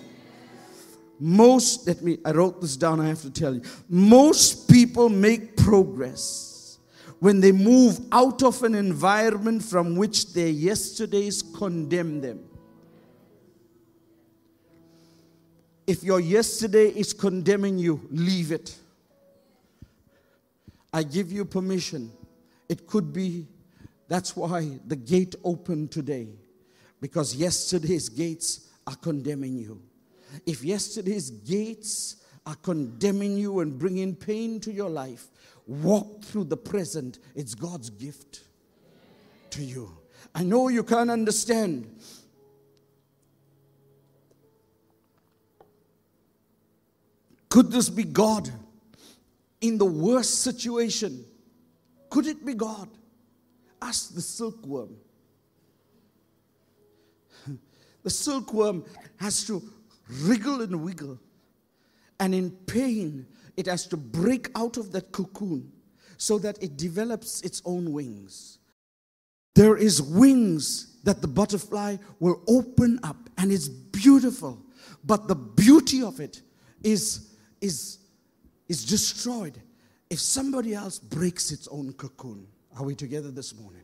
Most, 1.20 1.86
let 1.86 2.02
me, 2.02 2.18
I 2.24 2.32
wrote 2.32 2.60
this 2.60 2.76
down, 2.76 2.98
I 2.98 3.06
have 3.06 3.22
to 3.22 3.30
tell 3.30 3.54
you. 3.54 3.62
Most 3.88 4.68
people 4.68 5.08
make 5.08 5.56
progress 5.56 6.80
when 7.20 7.38
they 7.38 7.52
move 7.52 8.00
out 8.10 8.42
of 8.42 8.64
an 8.64 8.74
environment 8.74 9.62
from 9.62 9.94
which 9.94 10.32
their 10.32 10.48
yesterdays 10.48 11.40
condemn 11.40 12.20
them. 12.20 12.40
If 15.86 16.02
your 16.02 16.18
yesterday 16.18 16.88
is 16.88 17.12
condemning 17.12 17.78
you, 17.78 18.00
leave 18.10 18.50
it. 18.50 18.74
I 20.92 21.04
give 21.04 21.30
you 21.30 21.44
permission. 21.44 22.10
It 22.68 22.88
could 22.88 23.12
be, 23.12 23.46
that's 24.08 24.34
why 24.34 24.80
the 24.84 24.96
gate 24.96 25.36
opened 25.44 25.92
today 25.92 26.26
because 27.00 27.34
yesterday's 27.34 28.08
gates 28.08 28.68
are 28.86 28.96
condemning 28.96 29.56
you. 29.56 29.80
If 30.46 30.64
yesterday's 30.64 31.30
gates 31.30 32.16
are 32.46 32.56
condemning 32.56 33.38
you 33.38 33.60
and 33.60 33.78
bringing 33.78 34.14
pain 34.14 34.60
to 34.60 34.72
your 34.72 34.90
life, 34.90 35.28
walk 35.66 36.22
through 36.24 36.44
the 36.44 36.56
present. 36.56 37.18
It's 37.34 37.54
God's 37.54 37.90
gift 37.90 38.40
to 39.50 39.62
you. 39.62 39.90
I 40.34 40.42
know 40.42 40.68
you 40.68 40.82
can't 40.82 41.10
understand. 41.10 41.90
Could 47.48 47.70
this 47.70 47.88
be 47.88 48.02
God 48.02 48.50
in 49.60 49.78
the 49.78 49.84
worst 49.84 50.42
situation? 50.42 51.24
Could 52.10 52.26
it 52.26 52.44
be 52.44 52.54
God? 52.54 52.88
Ask 53.80 54.14
the 54.14 54.20
silkworm. 54.20 54.96
The 58.04 58.10
silkworm 58.10 58.84
has 59.16 59.44
to 59.46 59.62
wriggle 60.22 60.60
and 60.60 60.84
wiggle. 60.84 61.18
And 62.20 62.34
in 62.34 62.50
pain, 62.50 63.26
it 63.56 63.66
has 63.66 63.86
to 63.88 63.96
break 63.96 64.50
out 64.54 64.76
of 64.76 64.92
that 64.92 65.10
cocoon 65.10 65.72
so 66.16 66.38
that 66.38 66.62
it 66.62 66.76
develops 66.76 67.40
its 67.40 67.60
own 67.64 67.92
wings. 67.92 68.58
There 69.54 69.76
is 69.76 70.00
wings 70.00 70.98
that 71.04 71.20
the 71.20 71.28
butterfly 71.28 71.96
will 72.20 72.42
open 72.46 73.00
up, 73.02 73.16
and 73.38 73.50
it's 73.50 73.68
beautiful. 73.68 74.60
But 75.04 75.28
the 75.28 75.34
beauty 75.34 76.02
of 76.02 76.20
it 76.20 76.42
is, 76.82 77.34
is, 77.60 77.98
is 78.68 78.84
destroyed 78.84 79.60
if 80.10 80.20
somebody 80.20 80.74
else 80.74 80.98
breaks 80.98 81.52
its 81.52 81.68
own 81.68 81.92
cocoon. 81.94 82.46
Are 82.76 82.84
we 82.84 82.94
together 82.94 83.30
this 83.30 83.54
morning? 83.54 83.82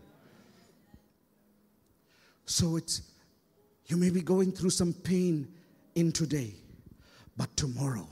So 2.47 2.77
it's 2.77 3.03
you 3.91 3.97
may 3.97 4.11
be 4.11 4.21
going 4.21 4.53
through 4.53 4.71
some 4.71 4.93
pain 4.93 5.49
in 5.97 6.13
today, 6.13 6.55
but 7.37 7.55
tomorrow 7.57 8.07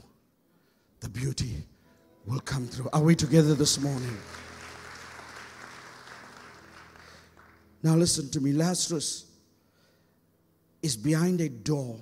the 0.99 1.07
beauty 1.07 1.63
will 2.25 2.41
come 2.41 2.67
through. 2.67 2.89
Are 2.91 3.01
we 3.01 3.15
together 3.15 3.53
this 3.53 3.79
morning? 3.79 4.17
Now, 7.81 7.95
listen 7.95 8.29
to 8.31 8.41
me. 8.41 8.51
Lazarus 8.51 9.25
is 10.81 10.97
behind 10.97 11.39
a 11.39 11.47
door, 11.47 11.97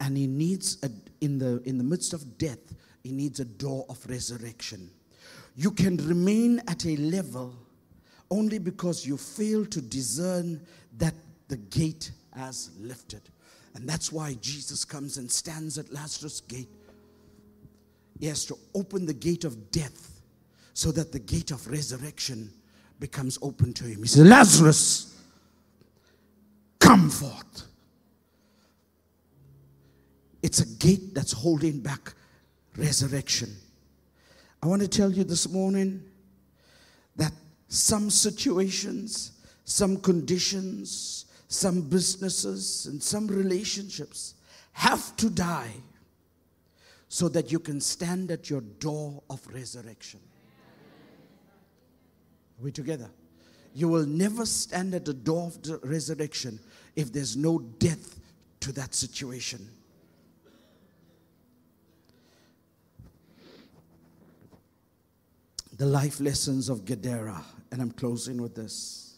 and 0.00 0.16
he 0.16 0.26
needs, 0.26 0.76
a, 0.82 0.90
in, 1.22 1.38
the, 1.38 1.62
in 1.64 1.78
the 1.78 1.84
midst 1.84 2.12
of 2.12 2.36
death, 2.36 2.58
he 3.02 3.10
needs 3.10 3.40
a 3.40 3.46
door 3.46 3.86
of 3.88 4.04
resurrection. 4.06 4.90
You 5.56 5.70
can 5.70 5.96
remain 5.96 6.60
at 6.68 6.84
a 6.84 6.96
level 6.96 7.54
only 8.30 8.58
because 8.58 9.06
you 9.06 9.16
fail 9.16 9.64
to 9.64 9.80
discern 9.80 10.60
that 10.98 11.14
the 11.48 11.56
gate 11.56 12.12
has 12.36 12.70
lifted. 12.78 13.22
And 13.74 13.88
that's 13.88 14.10
why 14.12 14.34
Jesus 14.40 14.84
comes 14.84 15.16
and 15.16 15.30
stands 15.30 15.78
at 15.78 15.92
Lazarus' 15.92 16.40
gate. 16.40 16.68
He 18.18 18.26
has 18.26 18.44
to 18.46 18.56
open 18.74 19.06
the 19.06 19.14
gate 19.14 19.44
of 19.44 19.70
death 19.70 20.20
so 20.74 20.92
that 20.92 21.12
the 21.12 21.18
gate 21.18 21.50
of 21.50 21.66
resurrection 21.68 22.50
becomes 22.98 23.38
open 23.42 23.72
to 23.74 23.84
him. 23.84 24.02
He 24.02 24.08
says, 24.08 24.26
Lazarus, 24.26 25.16
come 26.78 27.10
forth. 27.10 27.62
It's 30.42 30.60
a 30.60 30.66
gate 30.66 31.14
that's 31.14 31.32
holding 31.32 31.80
back 31.80 32.14
resurrection. 32.76 33.54
I 34.62 34.66
want 34.66 34.82
to 34.82 34.88
tell 34.88 35.10
you 35.10 35.24
this 35.24 35.48
morning 35.48 36.02
that 37.16 37.32
some 37.68 38.10
situations, 38.10 39.32
some 39.64 39.98
conditions, 39.98 41.26
some 41.50 41.82
businesses, 41.82 42.86
and 42.86 43.02
some 43.02 43.26
relationships 43.26 44.34
have 44.72 45.16
to 45.16 45.28
die 45.28 45.72
so 47.08 47.28
that 47.28 47.50
you 47.50 47.58
can 47.58 47.80
stand 47.80 48.30
at 48.30 48.48
your 48.48 48.60
door 48.60 49.20
of 49.28 49.44
resurrection. 49.52 50.20
Are 52.56 52.62
we 52.62 52.70
together? 52.70 53.10
You 53.74 53.88
will 53.88 54.06
never 54.06 54.46
stand 54.46 54.94
at 54.94 55.04
the 55.04 55.12
door 55.12 55.48
of 55.48 55.60
the 55.62 55.78
resurrection 55.78 56.60
if 56.94 57.12
there's 57.12 57.36
no 57.36 57.58
death 57.58 58.20
to 58.60 58.70
that 58.72 58.94
situation. 58.94 59.68
The 65.78 65.86
life 65.86 66.20
lessons 66.20 66.68
of 66.68 66.84
Gadara, 66.84 67.42
and 67.72 67.82
I'm 67.82 67.90
closing 67.90 68.40
with 68.40 68.54
this. 68.54 69.09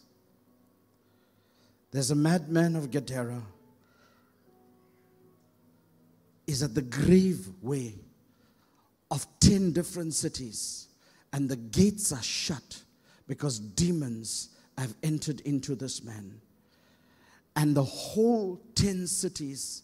There's 1.93 2.09
a 2.09 2.15
madman 2.15 2.75
of 2.75 2.89
Gadara 2.89 3.43
is 6.47 6.63
at 6.63 6.73
the 6.73 6.81
grave 6.81 7.47
way 7.61 7.93
of 9.11 9.27
10 9.39 9.73
different 9.73 10.15
cities 10.15 10.87
and 11.33 11.47
the 11.47 11.55
gates 11.55 12.11
are 12.11 12.23
shut 12.23 12.81
because 13.27 13.59
demons 13.59 14.49
have 14.75 14.95
entered 15.03 15.41
into 15.41 15.75
this 15.75 16.03
man. 16.03 16.41
And 17.55 17.75
the 17.75 17.83
whole 17.83 18.59
10 18.73 19.05
cities 19.05 19.83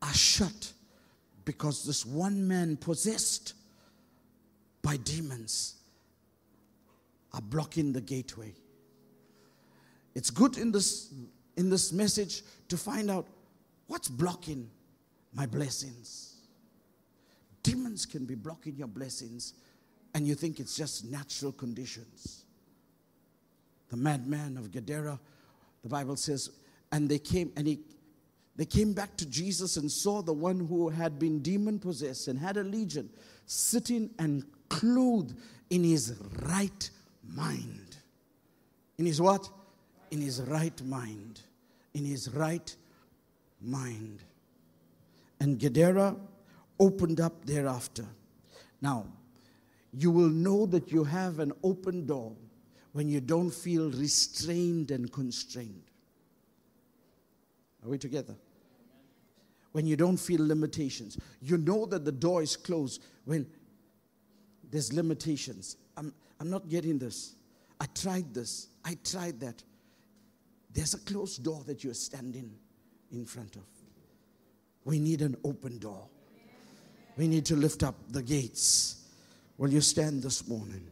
are 0.00 0.14
shut 0.14 0.72
because 1.44 1.84
this 1.84 2.06
one 2.06 2.46
man 2.46 2.76
possessed 2.76 3.54
by 4.80 4.96
demons 4.98 5.74
are 7.32 7.42
blocking 7.42 7.92
the 7.92 8.00
gateway. 8.00 8.54
It's 10.14 10.30
good 10.30 10.58
in 10.58 10.72
this, 10.72 11.12
in 11.56 11.70
this 11.70 11.92
message 11.92 12.42
to 12.68 12.76
find 12.76 13.10
out 13.10 13.26
what's 13.86 14.08
blocking 14.08 14.70
my 15.34 15.46
blessings. 15.46 16.34
Demons 17.62 18.06
can 18.06 18.24
be 18.24 18.34
blocking 18.34 18.76
your 18.76 18.88
blessings 18.88 19.54
and 20.14 20.26
you 20.26 20.34
think 20.34 20.60
it's 20.60 20.76
just 20.76 21.04
natural 21.04 21.52
conditions. 21.52 22.44
The 23.88 23.96
madman 23.96 24.56
of 24.56 24.70
Gadara, 24.70 25.18
the 25.82 25.88
Bible 25.88 26.16
says, 26.16 26.50
and 26.90 27.08
they 27.08 27.18
came 27.18 27.52
and 27.56 27.66
he 27.66 27.80
they 28.54 28.66
came 28.66 28.92
back 28.92 29.16
to 29.16 29.26
Jesus 29.26 29.78
and 29.78 29.90
saw 29.90 30.20
the 30.20 30.32
one 30.32 30.66
who 30.66 30.90
had 30.90 31.18
been 31.18 31.40
demon 31.40 31.78
possessed 31.78 32.28
and 32.28 32.38
had 32.38 32.58
a 32.58 32.62
legion 32.62 33.08
sitting 33.46 34.10
and 34.18 34.44
clothed 34.68 35.34
in 35.70 35.82
his 35.82 36.14
right 36.42 36.90
mind. 37.26 37.96
In 38.98 39.06
his 39.06 39.22
what? 39.22 39.48
In 40.12 40.20
his 40.20 40.42
right 40.42 40.80
mind. 40.84 41.40
In 41.94 42.04
his 42.04 42.32
right 42.34 42.76
mind. 43.60 44.22
And 45.40 45.58
Gadara 45.58 46.14
opened 46.78 47.20
up 47.20 47.44
thereafter. 47.44 48.04
Now, 48.80 49.06
you 49.92 50.10
will 50.10 50.28
know 50.28 50.66
that 50.66 50.92
you 50.92 51.02
have 51.02 51.38
an 51.38 51.52
open 51.64 52.06
door 52.06 52.32
when 52.92 53.08
you 53.08 53.20
don't 53.20 53.50
feel 53.50 53.90
restrained 53.90 54.90
and 54.90 55.10
constrained. 55.10 55.82
Are 57.82 57.88
we 57.88 57.98
together? 57.98 58.34
When 59.72 59.86
you 59.86 59.96
don't 59.96 60.18
feel 60.18 60.46
limitations. 60.46 61.16
You 61.40 61.56
know 61.56 61.86
that 61.86 62.04
the 62.04 62.12
door 62.12 62.42
is 62.42 62.54
closed 62.56 63.02
when 63.24 63.46
there's 64.70 64.92
limitations. 64.92 65.78
I'm, 65.96 66.12
I'm 66.38 66.50
not 66.50 66.68
getting 66.68 66.98
this. 66.98 67.34
I 67.80 67.86
tried 67.94 68.34
this. 68.34 68.68
I 68.84 68.96
tried 69.04 69.40
that. 69.40 69.62
There's 70.72 70.94
a 70.94 71.00
closed 71.00 71.44
door 71.44 71.62
that 71.66 71.84
you're 71.84 71.94
standing 71.94 72.50
in 73.12 73.26
front 73.26 73.56
of. 73.56 73.62
We 74.84 74.98
need 74.98 75.22
an 75.22 75.36
open 75.44 75.78
door. 75.78 76.08
We 77.16 77.28
need 77.28 77.44
to 77.46 77.56
lift 77.56 77.82
up 77.82 77.94
the 78.10 78.22
gates 78.22 79.02
Will 79.62 79.72
you 79.72 79.80
stand 79.80 80.24
this 80.24 80.48
morning? 80.48 80.84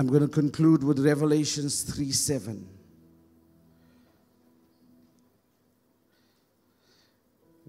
I'm 0.00 0.08
going 0.08 0.22
to 0.22 0.28
conclude 0.28 0.82
with 0.82 0.98
Revelations 0.98 1.82
3 1.82 2.10
7. 2.10 2.77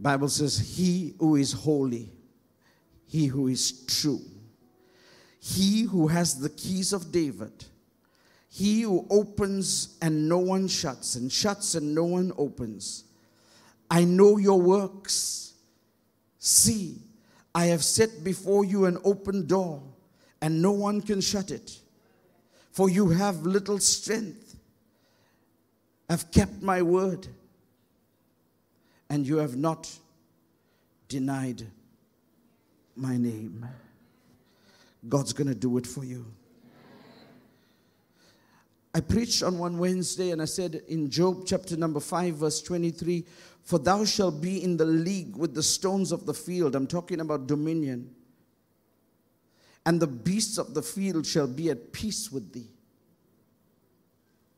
Bible 0.01 0.29
says, 0.29 0.57
He 0.57 1.13
who 1.19 1.35
is 1.35 1.51
holy, 1.53 2.11
he 3.05 3.27
who 3.27 3.47
is 3.47 3.85
true 3.85 4.21
he 5.39 5.83
who 5.83 6.07
has 6.07 6.39
the 6.39 6.49
keys 6.49 6.91
of 6.91 7.11
David, 7.11 7.65
he 8.49 8.81
who 8.81 9.05
opens 9.09 9.97
and 10.01 10.27
no 10.27 10.39
one 10.39 10.67
shuts, 10.67 11.15
and 11.15 11.31
shuts 11.31 11.75
and 11.75 11.95
no 11.95 12.03
one 12.03 12.33
opens. 12.37 13.05
I 13.89 14.03
know 14.03 14.37
your 14.37 14.59
works. 14.59 15.53
See, 16.39 16.97
I 17.55 17.65
have 17.67 17.83
set 17.83 18.23
before 18.23 18.65
you 18.65 18.85
an 18.85 18.97
open 19.03 19.47
door, 19.47 19.81
and 20.41 20.61
no 20.61 20.71
one 20.71 21.01
can 21.01 21.21
shut 21.21 21.51
it. 21.51 21.79
For 22.71 22.89
you 22.89 23.09
have 23.09 23.45
little 23.45 23.79
strength, 23.79 24.57
have 26.09 26.31
kept 26.31 26.61
my 26.61 26.81
word, 26.81 27.27
and 29.09 29.25
you 29.25 29.37
have 29.37 29.57
not 29.57 29.91
denied 31.07 31.65
my 32.95 33.17
name. 33.17 33.65
God's 35.07 35.33
going 35.33 35.47
to 35.47 35.55
do 35.55 35.77
it 35.77 35.87
for 35.87 36.03
you. 36.03 36.25
I 38.93 39.01
preached 39.01 39.43
on 39.43 39.57
one 39.57 39.77
Wednesday 39.77 40.31
and 40.31 40.41
I 40.41 40.45
said 40.45 40.81
in 40.87 41.09
Job 41.09 41.43
chapter 41.45 41.77
number 41.77 41.99
5, 41.99 42.35
verse 42.35 42.61
23 42.61 43.23
For 43.63 43.79
thou 43.79 44.03
shalt 44.03 44.41
be 44.41 44.63
in 44.63 44.77
the 44.77 44.85
league 44.85 45.35
with 45.35 45.53
the 45.53 45.63
stones 45.63 46.11
of 46.11 46.25
the 46.25 46.33
field. 46.33 46.75
I'm 46.75 46.87
talking 46.87 47.19
about 47.19 47.47
dominion. 47.47 48.13
And 49.85 49.99
the 49.99 50.07
beasts 50.07 50.57
of 50.57 50.73
the 50.73 50.81
field 50.81 51.25
shall 51.25 51.47
be 51.47 51.69
at 51.69 51.93
peace 51.93 52.31
with 52.31 52.51
thee. 52.51 52.67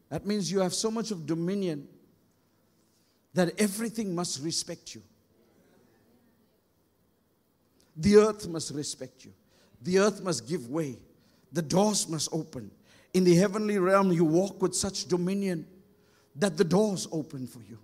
That 0.09 0.25
means 0.25 0.51
you 0.51 0.59
have 0.59 0.73
so 0.73 0.91
much 0.91 1.11
of 1.11 1.25
dominion 1.25 1.87
that 3.33 3.59
everything 3.59 4.13
must 4.13 4.43
respect 4.43 4.95
you. 4.95 5.01
The 7.97 8.17
earth 8.17 8.47
must 8.47 8.73
respect 8.73 9.25
you. 9.25 9.33
The 9.81 9.99
earth 9.99 10.21
must 10.23 10.47
give 10.47 10.69
way. 10.69 10.95
The 11.51 11.61
doors 11.61 12.07
must 12.07 12.29
open. 12.31 12.71
In 13.13 13.23
the 13.23 13.35
heavenly 13.35 13.77
realm, 13.77 14.11
you 14.11 14.23
walk 14.23 14.61
with 14.61 14.73
such 14.75 15.05
dominion 15.05 15.65
that 16.35 16.57
the 16.57 16.63
doors 16.63 17.07
open 17.11 17.47
for 17.47 17.59
you. 17.69 17.77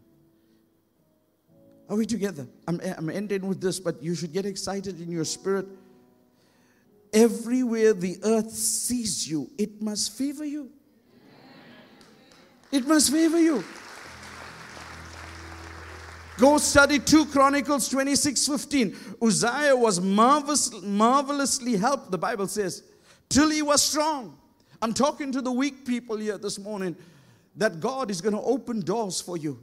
Are 1.90 1.96
we 1.96 2.06
together? 2.06 2.48
I'm, 2.68 2.80
I'm 2.98 3.10
ending 3.10 3.48
with 3.48 3.62
this, 3.62 3.80
but 3.80 4.02
you 4.02 4.16
should 4.16 4.34
get 4.34 4.46
excited 4.46 5.00
in 5.00 5.12
your 5.12 5.26
spirit. 5.26 5.66
Everywhere 7.14 7.94
the 7.94 8.18
earth 8.24 8.52
sees 8.52 9.28
you, 9.30 9.50
it 9.58 9.82
must 9.82 10.18
favor 10.18 10.46
you. 10.46 10.70
It 12.72 12.86
must 12.86 13.12
favor 13.12 13.40
you. 13.40 13.64
Go 16.38 16.60
study 16.60 17.00
2 17.00 17.26
Chronicles 17.28 17.90
26 17.90 18.48
15. 18.48 18.96
Uzziah 19.22 19.76
was 19.76 20.00
marvelous, 20.00 20.72
marvelously 20.84 21.76
helped, 21.76 22.12
the 22.12 22.18
Bible 22.18 22.48
says, 22.48 22.84
till 23.28 23.50
he 23.50 23.64
was 23.64 23.82
strong. 23.82 24.38
I'm 24.82 24.94
talking 24.94 25.32
to 25.32 25.42
the 25.42 25.52
weak 25.52 25.84
people 25.84 26.18
here 26.18 26.38
this 26.38 26.60
morning 26.60 26.96
that 27.56 27.80
God 27.80 28.12
is 28.12 28.22
going 28.22 28.36
to 28.36 28.42
open 28.42 28.82
doors 28.82 29.20
for 29.20 29.36
you. 29.36 29.60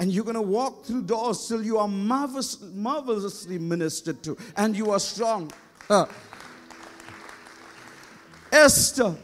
And 0.00 0.10
you're 0.10 0.24
going 0.24 0.34
to 0.34 0.42
walk 0.42 0.86
through 0.86 1.02
doors 1.02 1.46
till 1.46 1.62
you 1.62 1.78
are 1.78 1.86
marvelous, 1.86 2.60
marvelously 2.60 3.58
ministered 3.58 4.22
to 4.24 4.36
and 4.56 4.74
you 4.74 4.90
are 4.90 4.98
strong. 4.98 5.52
Uh, 5.90 6.06
Esther 8.50 9.14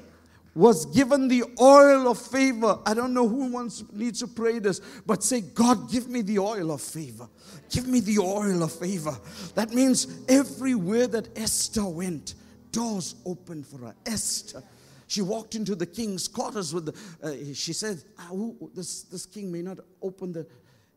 was 0.54 0.86
given 0.86 1.28
the 1.28 1.44
oil 1.60 2.08
of 2.08 2.18
favor. 2.18 2.78
I 2.84 2.94
don't 2.94 3.14
know 3.14 3.28
who 3.28 3.52
wants 3.52 3.84
needs 3.92 4.20
to 4.20 4.26
pray 4.26 4.58
this, 4.58 4.80
but 5.06 5.22
say, 5.22 5.40
God, 5.40 5.90
give 5.90 6.08
me 6.08 6.22
the 6.22 6.38
oil 6.38 6.72
of 6.72 6.80
favor. 6.80 7.28
Give 7.70 7.86
me 7.86 8.00
the 8.00 8.18
oil 8.18 8.62
of 8.62 8.72
favor. 8.72 9.16
That 9.54 9.70
means 9.70 10.08
everywhere 10.28 11.06
that 11.08 11.28
Esther 11.38 11.84
went, 11.84 12.34
doors 12.72 13.14
opened 13.24 13.66
for 13.66 13.78
her. 13.78 13.94
Esther. 14.06 14.62
She 15.06 15.22
walked 15.22 15.56
into 15.56 15.74
the 15.74 15.86
king's 15.86 16.28
quarters 16.28 16.72
with 16.72 16.86
the, 16.86 16.92
uh, 17.22 17.54
she 17.54 17.72
said, 17.72 18.02
ah, 18.18 18.30
this, 18.74 19.02
this 19.02 19.26
king 19.26 19.50
may 19.50 19.62
not 19.62 19.78
open 20.02 20.32
the, 20.32 20.46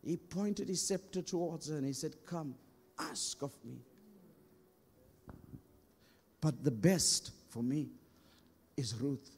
he 0.04 0.18
pointed 0.18 0.68
his 0.68 0.82
scepter 0.86 1.22
towards 1.22 1.70
her 1.70 1.78
and 1.78 1.86
he 1.86 1.94
said, 1.94 2.16
Come, 2.26 2.56
ask 3.00 3.42
of 3.42 3.52
me. 3.64 3.78
But 6.42 6.64
the 6.64 6.72
best 6.72 7.32
for 7.50 7.64
me 7.64 7.88
is 8.76 8.94
Ruth. 8.96 9.32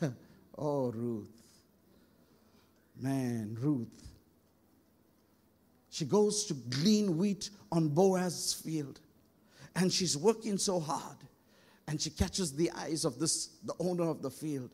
oh, 0.58 0.90
Ruth. 0.90 1.30
Man, 3.00 3.56
Ruth. 3.60 4.08
She 5.90 6.04
goes 6.04 6.44
to 6.46 6.54
glean 6.54 7.18
wheat 7.18 7.50
on 7.70 7.88
Boaz's 7.88 8.52
field. 8.52 9.00
And 9.76 9.92
she's 9.92 10.16
working 10.16 10.58
so 10.58 10.80
hard. 10.80 11.16
And 11.86 12.00
she 12.00 12.10
catches 12.10 12.52
the 12.52 12.70
eyes 12.72 13.04
of 13.04 13.18
this, 13.18 13.50
the 13.64 13.74
owner 13.78 14.08
of 14.08 14.22
the 14.22 14.30
field. 14.30 14.70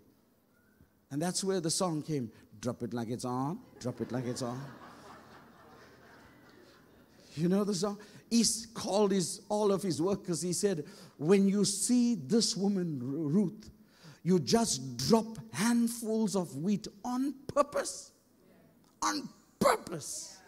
And 1.11 1.21
that's 1.21 1.43
where 1.43 1.61
the 1.61 1.71
song 1.71 2.03
came. 2.03 2.31
Drop 2.61 2.83
it 2.83 2.95
like 2.95 3.09
it's 3.09 3.25
on, 3.25 3.59
drop 3.81 4.01
it 4.01 4.13
like 4.13 4.27
it's 4.27 4.43
on. 4.43 4.61
You 7.35 7.49
know 7.49 7.65
the 7.65 7.75
song? 7.75 7.99
He 8.29 8.45
called 8.75 9.13
his, 9.13 9.43
all 9.49 9.73
of 9.73 9.83
his 9.83 10.01
workers. 10.01 10.43
He 10.43 10.53
said, 10.53 10.85
When 11.17 11.49
you 11.49 11.65
see 11.65 12.15
this 12.15 12.57
woman, 12.57 12.99
Ruth, 13.03 13.71
you 14.23 14.39
just 14.39 14.97
drop 15.09 15.27
handfuls 15.53 16.37
of 16.37 16.55
wheat 16.57 16.87
on 17.05 17.35
purpose. 17.47 18.13
On 19.03 19.29
purpose. 19.59 20.39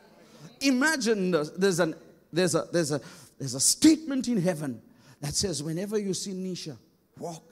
Imagine 0.60 1.30
there's, 1.30 1.80
an, 1.80 1.94
there's, 2.32 2.54
a, 2.54 2.66
there's, 2.72 2.92
a, 2.92 3.00
there's 3.38 3.54
a 3.54 3.60
statement 3.60 4.28
in 4.28 4.40
heaven 4.40 4.80
that 5.20 5.34
says, 5.34 5.62
whenever 5.62 5.98
you 5.98 6.14
see 6.14 6.32
Nisha 6.32 6.76
walk, 7.18 7.42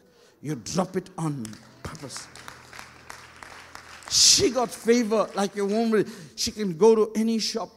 you 0.43 0.55
drop 0.57 0.97
it 0.97 1.11
on 1.17 1.47
purpose. 1.83 2.27
She 4.11 4.51
got 4.51 4.71
favor 4.71 5.29
like 5.35 5.57
a 5.57 5.65
woman. 5.65 6.11
She 6.35 6.51
can 6.51 6.77
go 6.77 6.95
to 6.95 7.13
any 7.15 7.39
shop, 7.39 7.71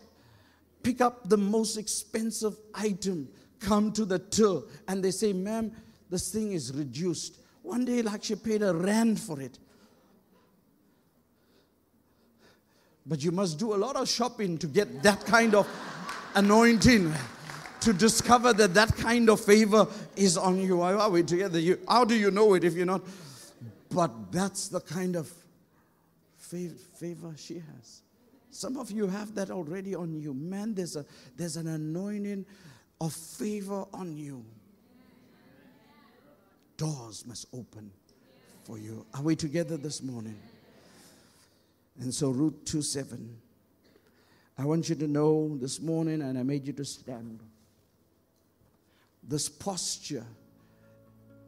pick 0.81 0.99
up 0.99 1.29
the 1.29 1.37
most 1.37 1.77
expensive 1.77 2.57
item, 2.73 3.29
come 3.59 3.91
to 3.93 4.03
the 4.03 4.19
till, 4.19 4.67
and 4.87 5.03
they 5.03 5.11
say, 5.11 5.31
ma'am, 5.31 5.71
this 6.09 6.31
thing 6.31 6.51
is 6.51 6.73
reduced. 6.73 7.37
One 7.63 7.85
day, 7.85 8.01
like 8.01 8.25
she 8.25 8.35
paid 8.35 8.61
a 8.61 8.73
rand 8.73 9.19
for 9.19 9.41
it. 9.41 9.57
But 13.05 13.23
you 13.23 13.31
must 13.31 13.57
do 13.57 13.73
a 13.73 13.77
lot 13.77 13.95
of 13.95 14.07
shopping 14.07 14.57
to 14.59 14.67
get 14.67 15.01
that 15.03 15.25
kind 15.25 15.55
of 15.55 15.67
anointing, 16.35 17.13
to 17.81 17.93
discover 17.93 18.53
that 18.53 18.73
that 18.73 18.95
kind 18.95 19.29
of 19.29 19.39
favor 19.39 19.87
is 20.15 20.37
on 20.37 20.61
you. 20.61 20.77
Why 20.77 20.93
are 20.93 21.09
we 21.09 21.23
together? 21.23 21.59
You, 21.59 21.79
how 21.87 22.05
do 22.05 22.15
you 22.15 22.31
know 22.31 22.53
it 22.53 22.63
if 22.63 22.73
you're 22.73 22.85
not? 22.85 23.01
But 23.89 24.31
that's 24.31 24.67
the 24.67 24.79
kind 24.79 25.15
of 25.15 25.31
favor 26.37 27.33
she 27.37 27.55
has. 27.55 28.01
Some 28.51 28.77
of 28.77 28.91
you 28.91 29.07
have 29.07 29.33
that 29.35 29.49
already 29.51 29.95
on 29.95 30.13
you. 30.13 30.33
Man, 30.33 30.73
there's, 30.75 30.95
a, 30.95 31.05
there's 31.35 31.57
an 31.57 31.67
anointing 31.67 32.45
of 33.01 33.13
favor 33.13 33.85
on 33.93 34.15
you 34.15 34.45
doors 36.77 37.25
must 37.25 37.47
open 37.53 37.91
for 38.63 38.77
you. 38.77 39.05
Are 39.13 39.21
we 39.21 39.35
together 39.35 39.77
this 39.77 40.01
morning? 40.01 40.39
And 41.99 42.13
so, 42.13 42.31
Ruth 42.31 42.65
2 42.65 42.81
7. 42.81 43.37
I 44.57 44.65
want 44.65 44.89
you 44.89 44.95
to 44.95 45.07
know 45.07 45.57
this 45.59 45.81
morning, 45.81 46.21
and 46.21 46.37
I 46.37 46.43
made 46.43 46.67
you 46.67 46.73
to 46.73 46.85
stand. 46.85 47.39
This 49.23 49.49
posture 49.49 50.25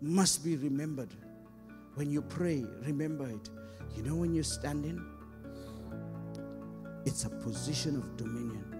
must 0.01 0.43
be 0.43 0.55
remembered. 0.55 1.13
When 1.95 2.09
you 2.09 2.21
pray, 2.21 2.65
remember 2.85 3.29
it. 3.29 3.49
You 3.95 4.03
know, 4.03 4.15
when 4.15 4.33
you're 4.33 4.43
standing, 4.43 5.03
it's 7.05 7.25
a 7.25 7.29
position 7.29 7.95
of 7.95 8.17
dominion 8.17 8.75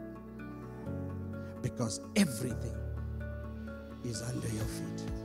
because 1.61 2.01
everything 2.15 2.75
is 4.03 4.21
under 4.21 4.47
your 4.49 4.65
feet. 4.65 5.24